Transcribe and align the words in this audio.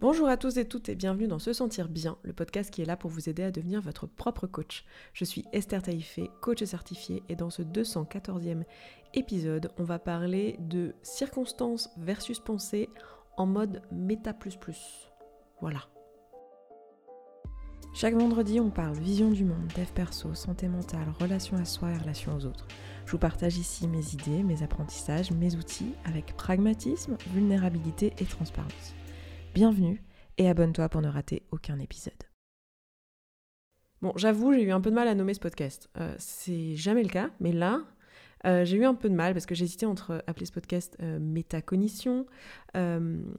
Bonjour 0.00 0.28
à 0.28 0.36
tous 0.36 0.58
et 0.58 0.64
toutes 0.64 0.88
et 0.88 0.94
bienvenue 0.94 1.26
dans 1.26 1.40
Se 1.40 1.52
Sentir 1.52 1.88
Bien, 1.88 2.18
le 2.22 2.32
podcast 2.32 2.70
qui 2.70 2.82
est 2.82 2.84
là 2.84 2.96
pour 2.96 3.10
vous 3.10 3.28
aider 3.28 3.42
à 3.42 3.50
devenir 3.50 3.80
votre 3.80 4.06
propre 4.06 4.46
coach. 4.46 4.84
Je 5.12 5.24
suis 5.24 5.44
Esther 5.52 5.82
Taïfé, 5.82 6.30
coach 6.40 6.62
certifiée, 6.62 7.24
et 7.28 7.34
dans 7.34 7.50
ce 7.50 7.62
214e 7.62 8.62
épisode, 9.14 9.72
on 9.76 9.82
va 9.82 9.98
parler 9.98 10.54
de 10.60 10.94
circonstances 11.02 11.90
versus 11.96 12.38
pensée 12.38 12.88
en 13.36 13.46
mode 13.46 13.82
méta 13.90 14.32
plus 14.32 14.54
plus. 14.54 15.10
Voilà. 15.60 15.80
Chaque 17.92 18.14
vendredi, 18.14 18.60
on 18.60 18.70
parle 18.70 18.96
vision 18.98 19.32
du 19.32 19.44
monde, 19.44 19.66
dev 19.74 19.90
perso, 19.96 20.32
santé 20.32 20.68
mentale, 20.68 21.12
relation 21.18 21.56
à 21.56 21.64
soi 21.64 21.90
et 21.90 21.98
relation 21.98 22.36
aux 22.36 22.46
autres. 22.46 22.68
Je 23.04 23.10
vous 23.10 23.18
partage 23.18 23.58
ici 23.58 23.88
mes 23.88 24.12
idées, 24.12 24.44
mes 24.44 24.62
apprentissages, 24.62 25.32
mes 25.32 25.56
outils 25.56 25.94
avec 26.04 26.36
pragmatisme, 26.36 27.16
vulnérabilité 27.32 28.12
et 28.18 28.26
transparence. 28.26 28.94
Bienvenue 29.58 30.00
et 30.36 30.48
abonne-toi 30.48 30.88
pour 30.88 31.02
ne 31.02 31.08
rater 31.08 31.42
aucun 31.50 31.80
épisode. 31.80 32.22
Bon, 34.02 34.12
j'avoue, 34.14 34.52
j'ai 34.52 34.62
eu 34.62 34.70
un 34.70 34.80
peu 34.80 34.90
de 34.90 34.94
mal 34.94 35.08
à 35.08 35.16
nommer 35.16 35.34
ce 35.34 35.40
podcast. 35.40 35.90
Euh, 35.98 36.14
c'est 36.16 36.76
jamais 36.76 37.02
le 37.02 37.08
cas, 37.08 37.30
mais 37.40 37.50
là, 37.50 37.80
euh, 38.46 38.64
j'ai 38.64 38.76
eu 38.76 38.84
un 38.84 38.94
peu 38.94 39.08
de 39.08 39.16
mal 39.16 39.32
parce 39.32 39.46
que 39.46 39.56
j'hésitais 39.56 39.84
entre 39.84 40.22
appeler 40.28 40.46
ce 40.46 40.52
podcast 40.52 40.96
euh, 41.02 41.18
métacognition, 41.18 42.26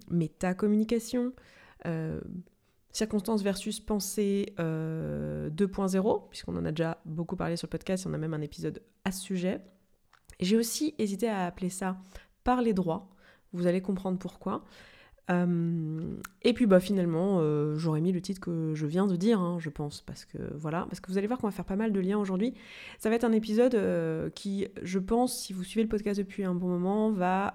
métacommunication, 0.09 1.31
circonstances 2.91 3.41
versus 3.41 3.80
pensée 3.80 4.53
2.0, 4.58 6.27
puisqu'on 6.27 6.58
en 6.58 6.66
a 6.66 6.72
déjà 6.72 6.99
beaucoup 7.05 7.38
parlé 7.38 7.55
sur 7.55 7.67
le 7.67 7.72
podcast, 7.72 8.05
on 8.05 8.13
a 8.13 8.17
même 8.17 8.33
un 8.33 8.41
épisode 8.41 8.83
à 9.05 9.13
ce 9.13 9.22
sujet. 9.22 9.61
J'ai 10.41 10.58
aussi 10.58 10.95
hésité 10.97 11.30
à 11.30 11.45
appeler 11.45 11.70
ça 11.70 11.95
par 12.44 12.61
les 12.61 12.73
droits, 12.73 13.09
vous 13.53 13.67
allez 13.67 13.81
comprendre 13.81 14.20
pourquoi. 14.20 14.66
Euh, 15.29 16.15
et 16.41 16.53
puis 16.53 16.65
bah 16.65 16.79
finalement 16.79 17.38
euh, 17.39 17.77
j'aurais 17.77 18.01
mis 18.01 18.11
le 18.11 18.19
titre 18.19 18.41
que 18.41 18.73
je 18.73 18.85
viens 18.88 19.05
de 19.05 19.15
dire, 19.15 19.39
hein, 19.39 19.57
je 19.59 19.69
pense, 19.69 20.02
parce 20.02 20.25
que 20.25 20.38
voilà, 20.55 20.88
parce 20.89 20.99
que 20.99 21.11
vous 21.11 21.17
allez 21.17 21.27
voir 21.27 21.39
qu'on 21.39 21.47
va 21.47 21.52
faire 21.52 21.66
pas 21.66 21.75
mal 21.75 21.91
de 21.91 21.99
liens 21.99 22.17
aujourd'hui. 22.17 22.55
Ça 22.97 23.09
va 23.09 23.16
être 23.16 23.23
un 23.23 23.31
épisode 23.31 23.75
euh, 23.75 24.30
qui, 24.31 24.67
je 24.81 24.97
pense, 24.97 25.39
si 25.39 25.53
vous 25.53 25.63
suivez 25.63 25.83
le 25.83 25.89
podcast 25.89 26.17
depuis 26.19 26.44
un 26.44 26.55
bon 26.55 26.67
moment, 26.67 27.11
va 27.11 27.53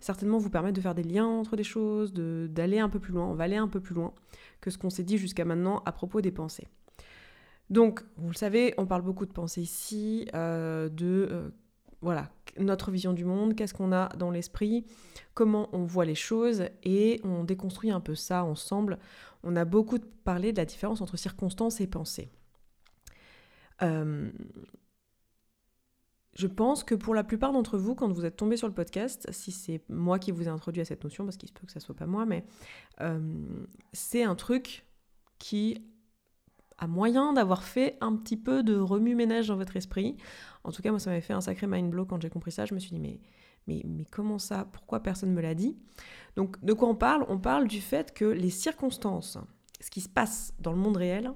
certainement 0.00 0.38
vous 0.38 0.50
permettre 0.50 0.76
de 0.76 0.80
faire 0.80 0.94
des 0.94 1.02
liens 1.02 1.26
entre 1.26 1.56
des 1.56 1.64
choses, 1.64 2.12
d'aller 2.14 2.78
un 2.78 2.88
peu 2.88 3.00
plus 3.00 3.12
loin. 3.12 3.26
On 3.26 3.34
va 3.34 3.44
aller 3.44 3.56
un 3.56 3.68
peu 3.68 3.80
plus 3.80 3.94
loin 3.94 4.12
que 4.60 4.70
ce 4.70 4.78
qu'on 4.78 4.90
s'est 4.90 5.04
dit 5.04 5.18
jusqu'à 5.18 5.44
maintenant 5.44 5.82
à 5.86 5.92
propos 5.92 6.20
des 6.20 6.30
pensées. 6.30 6.68
Donc, 7.70 8.02
vous 8.16 8.30
le 8.30 8.36
savez, 8.36 8.74
on 8.78 8.86
parle 8.86 9.02
beaucoup 9.02 9.26
de 9.26 9.32
pensées 9.32 9.60
ici, 9.62 10.26
de 10.32 11.52
voilà, 12.00 12.30
notre 12.58 12.90
vision 12.90 13.12
du 13.12 13.24
monde, 13.24 13.54
qu'est-ce 13.54 13.74
qu'on 13.74 13.92
a 13.92 14.08
dans 14.16 14.30
l'esprit, 14.30 14.86
comment 15.34 15.68
on 15.72 15.84
voit 15.84 16.04
les 16.04 16.14
choses, 16.14 16.64
et 16.84 17.20
on 17.24 17.44
déconstruit 17.44 17.90
un 17.90 18.00
peu 18.00 18.14
ça 18.14 18.44
ensemble. 18.44 18.98
On 19.42 19.56
a 19.56 19.64
beaucoup 19.64 19.98
parlé 20.24 20.52
de 20.52 20.58
la 20.58 20.64
différence 20.64 21.00
entre 21.00 21.16
circonstances 21.16 21.80
et 21.80 21.86
pensée. 21.86 22.30
Euh, 23.82 24.30
je 26.34 26.46
pense 26.46 26.84
que 26.84 26.94
pour 26.94 27.14
la 27.14 27.24
plupart 27.24 27.52
d'entre 27.52 27.78
vous, 27.78 27.96
quand 27.96 28.12
vous 28.12 28.24
êtes 28.24 28.36
tombé 28.36 28.56
sur 28.56 28.68
le 28.68 28.74
podcast, 28.74 29.28
si 29.32 29.50
c'est 29.50 29.82
moi 29.88 30.20
qui 30.20 30.30
vous 30.30 30.44
ai 30.44 30.48
introduit 30.48 30.80
à 30.80 30.84
cette 30.84 31.02
notion, 31.02 31.24
parce 31.24 31.36
qu'il 31.36 31.48
se 31.48 31.52
peut 31.52 31.66
que 31.66 31.72
ça 31.72 31.80
soit 31.80 31.96
pas 31.96 32.06
moi, 32.06 32.26
mais 32.26 32.44
euh, 33.00 33.18
c'est 33.92 34.22
un 34.22 34.36
truc 34.36 34.84
qui 35.38 35.82
a 36.78 36.86
moyen 36.86 37.32
d'avoir 37.32 37.62
fait 37.62 37.96
un 38.00 38.16
petit 38.16 38.36
peu 38.36 38.62
de 38.62 38.76
remue-ménage 38.76 39.48
dans 39.48 39.56
votre 39.56 39.76
esprit. 39.76 40.16
En 40.64 40.72
tout 40.72 40.82
cas, 40.82 40.90
moi, 40.90 41.00
ça 41.00 41.10
m'avait 41.10 41.22
fait 41.22 41.32
un 41.32 41.40
sacré 41.40 41.66
mind 41.66 41.90
blow 41.90 42.04
quand 42.04 42.20
j'ai 42.22 42.30
compris 42.30 42.52
ça. 42.52 42.64
Je 42.66 42.74
me 42.74 42.78
suis 42.78 42.90
dit, 42.90 43.00
mais 43.66 44.04
comment 44.10 44.38
ça? 44.38 44.66
Pourquoi 44.72 45.00
personne 45.00 45.30
ne 45.30 45.34
me 45.34 45.42
l'a 45.42 45.54
dit? 45.54 45.76
Donc, 46.36 46.62
de 46.64 46.72
quoi 46.72 46.88
on 46.88 46.94
parle? 46.94 47.26
On 47.28 47.38
parle 47.38 47.66
du 47.66 47.80
fait 47.80 48.14
que 48.14 48.24
les 48.24 48.50
circonstances, 48.50 49.38
ce 49.80 49.90
qui 49.90 50.00
se 50.00 50.08
passe 50.08 50.54
dans 50.60 50.72
le 50.72 50.78
monde 50.78 50.96
réel, 50.96 51.32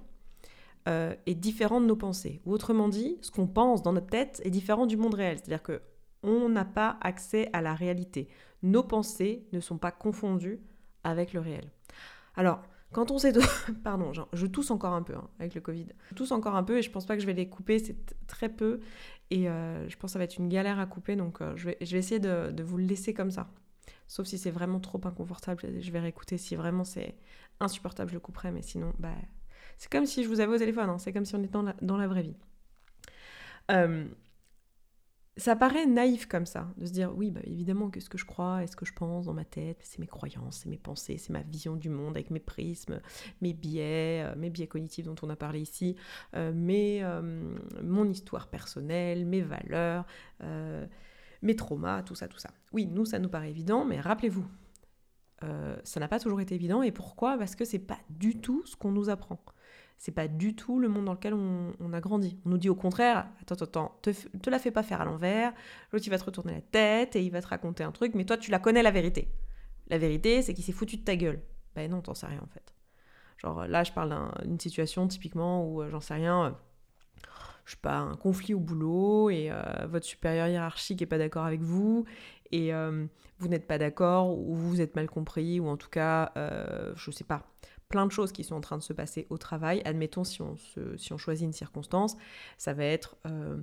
euh, 0.89 1.15
est 1.27 1.35
différent 1.35 1.81
de 1.81 1.87
nos 1.87 1.97
pensées. 1.97 2.41
Ou 2.45 2.53
autrement 2.53 2.89
dit, 2.89 3.19
ce 3.21 3.31
qu'on 3.31 3.47
pense 3.47 3.83
dans 3.83 3.93
notre 3.93 4.09
tête 4.09 4.41
est 4.45 4.51
différent 4.51 4.87
du 4.87 4.97
monde 4.97 5.15
réel. 5.15 5.39
C'est-à-dire 5.39 5.63
que 5.63 5.81
on 6.25 6.49
n'a 6.49 6.65
pas 6.65 6.99
accès 7.01 7.51
à 7.53 7.61
la 7.61 7.75
réalité. 7.75 8.29
Nos 8.63 8.83
pensées 8.83 9.47
ne 9.53 9.61
sont 9.61 9.79
pas 9.79 9.91
confondues 9.91 10.61
avec 11.05 11.33
le 11.33 11.41
réel. 11.41 11.71
Alors, 12.37 12.63
quand 12.93 13.11
on 13.11 13.19
sait... 13.19 13.33
Pardon, 13.85 14.13
je 14.33 14.47
tousse 14.47 14.71
encore 14.71 14.93
un 14.93 15.03
peu 15.03 15.15
hein, 15.15 15.29
avec 15.39 15.55
le 15.55 15.61
Covid. 15.61 15.87
Je 16.11 16.15
tousse 16.15 16.33
encore 16.33 16.57
un 16.57 16.63
peu 16.63 16.79
et 16.79 16.83
je 16.83 16.91
pense 16.91 17.07
pas 17.07 17.17
que 17.17 17.23
je 17.23 17.27
vais 17.27 17.33
les 17.33 17.49
couper, 17.49 17.79
c'est 17.79 17.97
très 18.27 18.49
peu. 18.49 18.81
Et 19.31 19.49
euh, 19.49 19.89
je 19.89 19.97
pense 19.97 20.11
que 20.11 20.13
ça 20.13 20.19
va 20.19 20.25
être 20.25 20.37
une 20.37 20.49
galère 20.49 20.79
à 20.79 20.87
couper, 20.87 21.17
donc 21.17 21.41
euh, 21.41 21.55
je, 21.57 21.67
vais, 21.67 21.79
essayer 21.81 22.21
de, 22.21 22.63
vous 22.63 22.77
le 22.77 22.85
laisser 22.85 23.15
comme 23.15 23.31
ça. 23.31 23.49
Sauf 24.07 24.27
si 24.27 24.37
c'est 24.37 24.51
vraiment 24.51 24.79
trop 24.79 25.01
inconfortable, 25.05 25.63
je 25.81 25.91
vais 25.91 26.01
réécouter. 26.01 26.37
Si 26.37 26.55
vraiment 26.55 26.85
c'est 26.85 27.15
insupportable, 27.61 28.11
je 28.11 28.15
le 28.15 28.21
couperai, 28.21 28.51
mais 28.51 28.63
sinon, 28.63 28.93
bah, 28.99 29.15
c'est 29.79 29.91
comme 29.91 30.05
si 30.05 30.23
je 30.23 30.29
vous 30.29 30.41
avais 30.41 30.55
au 30.55 30.59
téléphone, 30.59 30.91
hein. 30.91 30.99
c'est 30.99 31.13
comme 31.13 31.25
si 31.25 31.35
on 31.35 31.43
était 31.43 31.53
dans 31.53 31.63
la, 31.63 31.75
dans 31.81 31.97
la 31.97 32.07
vraie 32.07 32.23
vie. 32.23 32.37
Euh, 33.71 34.05
ça 35.39 35.57
paraît 35.57 35.87
naïf 35.87 36.27
comme 36.27 36.45
ça, 36.45 36.69
de 36.77 36.85
se 36.85 36.93
dire 36.93 37.11
oui, 37.17 37.31
bah, 37.31 37.41
évidemment 37.45 37.91
que 37.91 38.01
ce 38.01 38.11
que 38.11 38.19
je 38.19 38.27
crois 38.27 38.63
et 38.63 38.67
ce 38.67 38.77
que 38.77 38.85
je 38.85 38.93
pense 38.93 39.27
dans 39.27 39.33
ma 39.33 39.47
tête, 39.47 39.79
c'est 39.81 39.99
mes 39.99 40.07
croyances, 40.07 40.59
c'est 40.59 40.69
mes 40.69 40.77
pensées, 40.77 41.17
c'est 41.17 41.33
ma 41.33 41.41
vision 41.41 41.75
du 41.75 41.89
monde 41.89 42.17
avec 42.17 42.31
mes 42.31 42.41
prismes, 42.41 43.01
mes 43.41 43.55
biais, 43.55 44.25
euh, 44.25 44.35
mes 44.37 44.51
biais 44.51 44.67
cognitifs 44.67 45.07
dont 45.07 45.15
on 45.23 45.31
a 45.31 45.37
parlé 45.37 45.61
ici, 45.61 45.97
euh, 46.37 46.53
euh, 46.53 47.55
mon 47.83 48.11
histoire 48.11 48.49
personnelle, 48.49 49.25
mes 49.25 49.41
valeurs, 49.41 50.07
mes 51.41 51.57
traumas, 51.57 52.03
tout 52.03 52.15
ça, 52.15 52.29
tout 52.29 52.39
ça. 52.39 52.51
Oui, 52.73 52.87
nous, 52.87 53.07
ça 53.07 53.19
nous 53.19 53.29
paraît 53.29 53.51
évident, 53.51 53.85
mais 53.85 54.01
rappelez-vous, 54.01 54.47
ça 55.83 55.99
n'a 55.99 56.07
pas 56.07 56.21
toujours 56.21 56.41
été 56.41 56.55
évident. 56.55 56.83
Et 56.83 56.93
pourquoi? 56.93 57.37
Parce 57.37 57.57
que 57.57 57.65
c'est 57.65 57.81
pas 57.81 57.99
du 58.11 58.41
tout 58.41 58.65
ce 58.65 58.77
qu'on 58.77 58.93
nous 58.93 59.09
apprend 59.09 59.43
c'est 59.99 60.13
pas 60.13 60.29
du 60.29 60.57
tout 60.57 60.81
le 60.81 60.89
monde 60.89 61.05
dans 61.05 61.13
lequel 61.13 61.35
on, 61.35 61.93
a 61.93 62.01
grandi. 62.01 62.39
On 62.45 62.51
nous 62.51 62.59
dit 62.59 62.69
au 62.69 62.75
contraire, 62.75 63.29
attends, 63.41 63.55
attends, 63.55 63.99
te, 64.03 64.11
te 64.11 64.51
la 64.51 64.59
fais 64.59 64.71
pas 64.71 64.83
faire 64.83 65.01
à 65.01 65.05
l'envers, 65.05 65.53
l'autre 65.93 66.07
il 66.07 66.11
va 66.11 66.19
te 66.19 66.25
retourner 66.25 66.55
la 66.55 66.61
tête 66.61 67.17
et 67.17 67.23
il 67.23 67.31
va 67.31 67.41
te 67.41 67.49
raconter 67.49 67.85
un 67.85 67.93
truc, 67.93 68.15
mais 68.15 68.25
toi 68.25 68.37
tu 68.37 68.51
la 68.51 68.59
connais 68.59 68.83
la 68.83 68.91
vérité. 68.91 69.29
La 69.89 69.99
vérité, 69.99 70.43
c'est 70.43 70.55
qu'il 70.55 70.65
s'est 70.65 70.73
foutu 70.73 70.97
de 70.97 71.03
ta 71.03 71.17
gueule. 71.17 71.41
Ben 71.75 71.91
non, 71.91 72.01
t'en 72.01 72.15
sais 72.15 72.27
rien 72.27 72.41
en 72.43 72.49
fait. 72.49 72.75
Genre 73.43 73.67
là, 73.67 73.83
je 73.83 73.93
parle 73.93 74.17
d'une 74.45 74.61
situation 74.61 75.09
typiquement 75.09 75.67
où 75.67 75.83
euh, 75.83 75.91
j'en 75.91 76.01
sais 76.01 76.15
rien, 76.15 76.45
euh, 76.45 76.51
je 77.65 77.73
sais 77.73 77.81
pas, 77.81 77.99
un 77.99 78.15
conflit 78.15 78.55
au 78.55 78.61
boulot 78.61 79.31
et 79.31 79.51
euh, 79.51 79.63
votre 79.87 80.07
supérieur 80.07 80.47
hiérarchique 80.47 81.03
est 81.03 81.07
pas 81.07 81.19
d'accord 81.19 81.45
avec 81.45 81.61
vous 81.61 82.05
et 82.53 82.71
vous 83.39 83.49
n'êtes 83.49 83.67
pas 83.67 83.79
d'accord 83.79 84.39
ou 84.39 84.55
vous 84.55 84.83
êtes 84.83 84.95
mal 84.95 85.09
compris 85.09 85.59
ou 85.59 85.69
en 85.69 85.79
tout 85.79 85.89
cas, 85.89 86.33
je 86.95 87.11
sais 87.11 87.25
pas, 87.25 87.47
plein 87.93 88.07
de 88.07 88.11
choses 88.11 88.33
qui 88.33 88.43
sont 88.43 88.57
en 88.57 88.61
train 88.61 88.79
de 88.79 88.83
se 88.83 88.93
passer 88.93 89.27
au 89.31 89.39
travail. 89.39 89.83
Admettons, 89.85 90.25
si 90.25 90.43
on, 90.43 90.57
si 90.97 91.13
on 91.13 91.19
choisit 91.19 91.45
une 91.45 91.53
circonstance, 91.53 92.17
ça 92.59 92.73
va 92.73 92.85
être, 92.85 93.17
euh, 93.27 93.59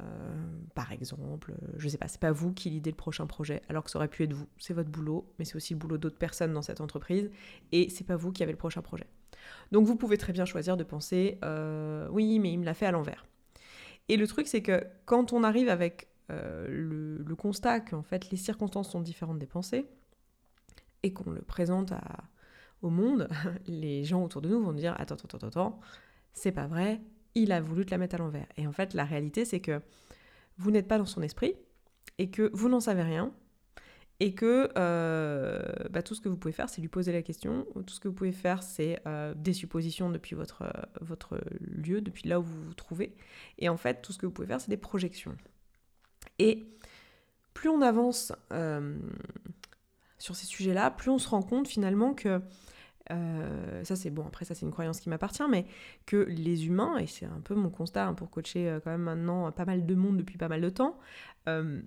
euh, 0.00 0.58
par 0.74 0.92
exemple, 0.92 1.52
je 1.76 1.88
sais 1.88 1.98
pas, 1.98 2.08
c'est 2.08 2.20
pas 2.20 2.32
vous 2.32 2.54
qui 2.54 2.70
lidez 2.70 2.90
le 2.90 2.96
prochain 2.96 3.26
projet, 3.26 3.60
alors 3.68 3.84
que 3.84 3.90
ça 3.90 3.98
aurait 3.98 4.08
pu 4.08 4.22
être 4.22 4.32
vous. 4.32 4.46
C'est 4.58 4.72
votre 4.72 4.88
boulot, 4.88 5.30
mais 5.38 5.44
c'est 5.44 5.56
aussi 5.56 5.74
le 5.74 5.78
boulot 5.78 5.98
d'autres 5.98 6.16
personnes 6.16 6.54
dans 6.54 6.62
cette 6.62 6.80
entreprise, 6.80 7.28
et 7.72 7.90
c'est 7.90 8.04
pas 8.04 8.16
vous 8.16 8.32
qui 8.32 8.42
avez 8.42 8.52
le 8.52 8.58
prochain 8.58 8.80
projet. 8.80 9.06
Donc 9.72 9.84
vous 9.86 9.96
pouvez 9.96 10.16
très 10.16 10.32
bien 10.32 10.44
choisir 10.44 10.76
de 10.76 10.84
penser, 10.84 11.38
euh, 11.44 12.08
oui, 12.12 12.38
mais 12.38 12.52
il 12.52 12.60
me 12.60 12.64
l'a 12.64 12.74
fait 12.74 12.86
à 12.86 12.92
l'envers. 12.92 13.26
Et 14.08 14.16
le 14.16 14.26
truc, 14.28 14.46
c'est 14.46 14.62
que 14.62 14.86
quand 15.04 15.32
on 15.32 15.42
arrive 15.42 15.68
avec 15.68 16.08
le, 16.28 17.18
le 17.18 17.36
constat 17.36 17.78
qu'en 17.78 18.02
fait 18.02 18.30
les 18.30 18.36
circonstances 18.36 18.90
sont 18.90 19.00
différentes 19.00 19.38
des 19.38 19.46
pensées, 19.46 19.86
et 21.02 21.12
qu'on 21.12 21.30
le 21.30 21.42
présente 21.42 21.92
à, 21.92 22.24
au 22.82 22.90
monde, 22.90 23.28
les 23.66 24.04
gens 24.04 24.24
autour 24.24 24.42
de 24.42 24.48
nous 24.48 24.62
vont 24.62 24.72
dire 24.72 24.94
attends, 24.98 25.14
attends, 25.14 25.38
attends, 25.38 25.46
attends, 25.48 25.80
c'est 26.32 26.52
pas 26.52 26.66
vrai, 26.66 27.00
il 27.34 27.52
a 27.52 27.60
voulu 27.60 27.84
te 27.86 27.90
la 27.90 27.98
mettre 27.98 28.16
à 28.16 28.18
l'envers. 28.18 28.46
Et 28.56 28.66
en 28.66 28.72
fait, 28.72 28.94
la 28.94 29.04
réalité, 29.04 29.44
c'est 29.44 29.60
que 29.60 29.80
vous 30.58 30.70
n'êtes 30.70 30.88
pas 30.88 30.98
dans 30.98 31.06
son 31.06 31.22
esprit 31.22 31.54
et 32.18 32.30
que 32.30 32.50
vous 32.52 32.68
n'en 32.68 32.80
savez 32.80 33.02
rien 33.02 33.32
et 34.18 34.34
que 34.34 34.70
euh, 34.78 35.62
bah, 35.90 36.02
tout 36.02 36.14
ce 36.14 36.20
que 36.20 36.28
vous 36.28 36.36
pouvez 36.36 36.52
faire, 36.52 36.70
c'est 36.70 36.80
lui 36.80 36.88
poser 36.88 37.12
la 37.12 37.22
question. 37.22 37.66
Tout 37.86 37.94
ce 37.94 38.00
que 38.00 38.08
vous 38.08 38.14
pouvez 38.14 38.32
faire, 38.32 38.62
c'est 38.62 38.98
euh, 39.06 39.34
des 39.36 39.52
suppositions 39.52 40.08
depuis 40.08 40.34
votre, 40.34 40.62
euh, 40.62 40.70
votre 41.02 41.38
lieu, 41.60 42.00
depuis 42.00 42.26
là 42.26 42.40
où 42.40 42.42
vous 42.42 42.62
vous 42.62 42.74
trouvez. 42.74 43.14
Et 43.58 43.68
en 43.68 43.76
fait, 43.76 44.00
tout 44.00 44.12
ce 44.12 44.18
que 44.18 44.24
vous 44.24 44.32
pouvez 44.32 44.48
faire, 44.48 44.60
c'est 44.60 44.70
des 44.70 44.78
projections. 44.78 45.36
Et 46.38 46.66
plus 47.52 47.68
on 47.68 47.82
avance 47.82 48.32
sur 50.26 50.34
ces 50.34 50.46
sujets-là, 50.46 50.90
plus 50.90 51.10
on 51.10 51.18
se 51.18 51.28
rend 51.28 51.42
compte 51.42 51.68
finalement 51.68 52.12
que 52.12 52.40
euh, 53.12 53.84
ça 53.84 53.94
c'est 53.94 54.10
bon, 54.10 54.26
après 54.26 54.44
ça 54.44 54.56
c'est 54.56 54.66
une 54.66 54.72
croyance 54.72 54.98
qui 54.98 55.08
m'appartient, 55.08 55.44
mais 55.48 55.66
que 56.04 56.16
les 56.16 56.66
humains, 56.66 56.98
et 56.98 57.06
c'est 57.06 57.26
un 57.26 57.40
peu 57.44 57.54
mon 57.54 57.70
constat 57.70 58.08
hein, 58.08 58.14
pour 58.14 58.28
coacher 58.30 58.68
euh, 58.68 58.80
quand 58.82 58.90
même 58.90 59.02
maintenant 59.02 59.52
pas 59.52 59.64
mal 59.64 59.86
de 59.86 59.94
monde 59.94 60.16
depuis 60.16 60.36
pas 60.36 60.48
mal 60.48 60.60
de 60.60 60.68
temps, 60.68 60.98
euh, 61.48 61.80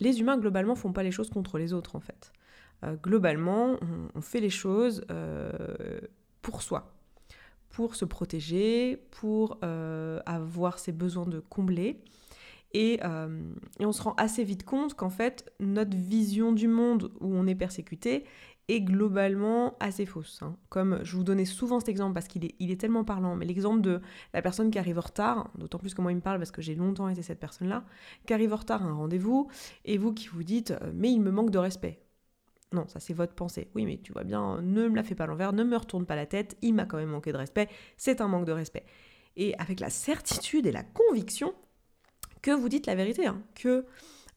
les 0.00 0.20
humains 0.20 0.38
globalement 0.38 0.74
font 0.74 0.94
pas 0.94 1.02
les 1.02 1.10
choses 1.10 1.28
contre 1.28 1.58
les 1.58 1.74
autres 1.74 1.94
en 1.94 2.00
fait. 2.00 2.32
globalement, 3.02 3.76
on, 4.14 4.20
fait 4.20 4.40
les 4.40 4.50
choses 4.50 5.04
pour 6.42 6.62
soi, 6.62 6.94
pour 7.68 7.94
se 7.94 8.04
protéger, 8.04 8.96
pour 9.10 9.58
avoir 9.62 10.78
ses 10.78 10.92
besoins 10.92 11.26
de 11.26 11.40
combler. 11.40 12.02
Et, 12.74 12.94
et, 12.94 13.86
on 13.86 13.92
se 13.92 14.02
rend 14.02 14.14
assez 14.16 14.42
vite 14.42 14.64
compte 14.64 14.94
qu'en 14.94 15.08
fait, 15.08 15.52
notre 15.60 15.96
vision 15.96 16.50
du 16.50 16.66
monde 16.66 17.12
où 17.20 17.32
on 17.32 17.46
est 17.46 17.54
persécuté 17.54 18.24
est 18.68 18.80
globalement 18.80 19.76
assez 19.80 20.06
fausse. 20.06 20.40
Hein. 20.42 20.56
Comme 20.68 21.00
je 21.02 21.16
vous 21.16 21.24
donnais 21.24 21.44
souvent 21.44 21.80
cet 21.80 21.88
exemple 21.88 22.14
parce 22.14 22.28
qu'il 22.28 22.44
est, 22.44 22.54
est 22.60 22.80
tellement 22.80 23.04
parlant, 23.04 23.36
mais 23.36 23.44
l'exemple 23.44 23.80
de 23.80 24.00
la 24.32 24.42
personne 24.42 24.70
qui 24.70 24.78
arrive 24.78 24.98
en 24.98 25.02
retard, 25.02 25.50
d'autant 25.58 25.78
plus 25.78 25.94
que 25.94 26.00
moi 26.00 26.12
il 26.12 26.16
me 26.16 26.20
parle 26.20 26.38
parce 26.38 26.50
que 26.50 26.62
j'ai 26.62 26.74
longtemps 26.74 27.08
été 27.08 27.22
cette 27.22 27.40
personne-là, 27.40 27.84
qui 28.26 28.32
arrive 28.32 28.52
en 28.52 28.56
retard 28.56 28.82
à 28.82 28.86
un 28.86 28.94
rendez-vous, 28.94 29.48
et 29.84 29.98
vous 29.98 30.12
qui 30.12 30.28
vous 30.28 30.42
dites 30.42 30.70
euh, 30.70 30.92
mais 30.94 31.10
il 31.12 31.20
me 31.20 31.30
manque 31.30 31.50
de 31.50 31.58
respect. 31.58 32.00
Non, 32.72 32.88
ça 32.88 33.00
c'est 33.00 33.14
votre 33.14 33.34
pensée. 33.34 33.70
Oui, 33.74 33.84
mais 33.84 33.98
tu 34.02 34.12
vois 34.12 34.24
bien, 34.24 34.60
ne 34.62 34.88
me 34.88 34.96
la 34.96 35.02
fais 35.02 35.14
pas 35.14 35.26
l'envers, 35.26 35.52
ne 35.52 35.64
me 35.64 35.76
retourne 35.76 36.06
pas 36.06 36.16
la 36.16 36.26
tête, 36.26 36.56
il 36.62 36.74
m'a 36.74 36.86
quand 36.86 36.96
même 36.96 37.10
manqué 37.10 37.32
de 37.32 37.36
respect, 37.36 37.68
c'est 37.96 38.20
un 38.20 38.28
manque 38.28 38.46
de 38.46 38.52
respect. 38.52 38.84
Et 39.36 39.54
avec 39.58 39.80
la 39.80 39.90
certitude 39.90 40.66
et 40.66 40.72
la 40.72 40.84
conviction 40.84 41.54
que 42.44 42.50
vous 42.50 42.68
dites 42.68 42.86
la 42.86 42.94
vérité, 42.94 43.26
hein, 43.26 43.40
que 43.54 43.86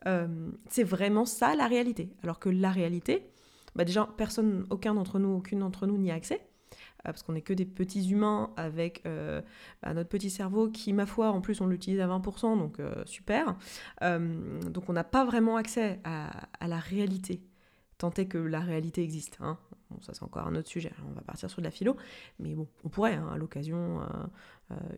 euh, 0.07 0.49
c'est 0.69 0.85
vraiment 0.85 1.25
ça 1.25 1.55
la 1.55 1.67
réalité. 1.67 2.09
Alors 2.23 2.39
que 2.39 2.47
la 2.47 2.71
réalité, 2.71 3.29
bah 3.75 3.83
déjà, 3.83 4.07
personne, 4.15 4.65
aucun 4.69 4.93
d'entre 4.93 5.19
nous, 5.19 5.35
aucune 5.35 5.59
d'entre 5.59 5.87
nous 5.87 5.97
n'y 5.97 6.09
a 6.09 6.13
accès, 6.13 6.39
euh, 6.71 6.77
parce 7.03 7.21
qu'on 7.21 7.33
n'est 7.33 7.41
que 7.41 7.51
des 7.51 7.65
petits 7.65 8.09
humains 8.09 8.51
avec 8.55 9.01
euh, 9.05 9.41
bah, 9.83 9.93
notre 9.93 10.07
petit 10.07 10.29
cerveau 10.29 10.69
qui, 10.69 10.93
ma 10.93 11.05
foi, 11.05 11.31
en 11.31 11.41
plus 11.41 11.59
on 11.59 11.67
l'utilise 11.67 11.99
à 11.99 12.07
20%, 12.07 12.57
donc 12.57 12.79
super. 13.05 13.57
donc 14.01 14.89
on 14.89 14.93
n'a 14.93 15.03
pas 15.03 15.25
vraiment 15.25 15.57
accès 15.57 15.99
à, 16.05 16.47
la 16.65 16.79
réalité, 16.79 17.41
tant 17.97 18.11
est 18.11 18.27
que 18.27 18.37
la 18.37 18.61
réalité 18.61 19.03
existe. 19.03 19.37
Hein. 19.41 19.57
Bon, 19.89 20.01
ça 20.01 20.13
c'est 20.13 20.23
encore 20.23 20.45
un 20.47 20.55
autre 20.55 20.67
sujet, 20.67 20.91
on 21.09 21.13
va 21.13 21.21
partir 21.21 21.49
sur 21.49 21.61
de 21.61 21.65
la 21.65 21.71
philo, 21.71 21.95
mais 22.39 22.53
bon, 22.55 22.67
on 22.83 22.89
pourrait, 22.89 23.15
hein, 23.15 23.29
à 23.31 23.37
l'occasion, 23.37 24.01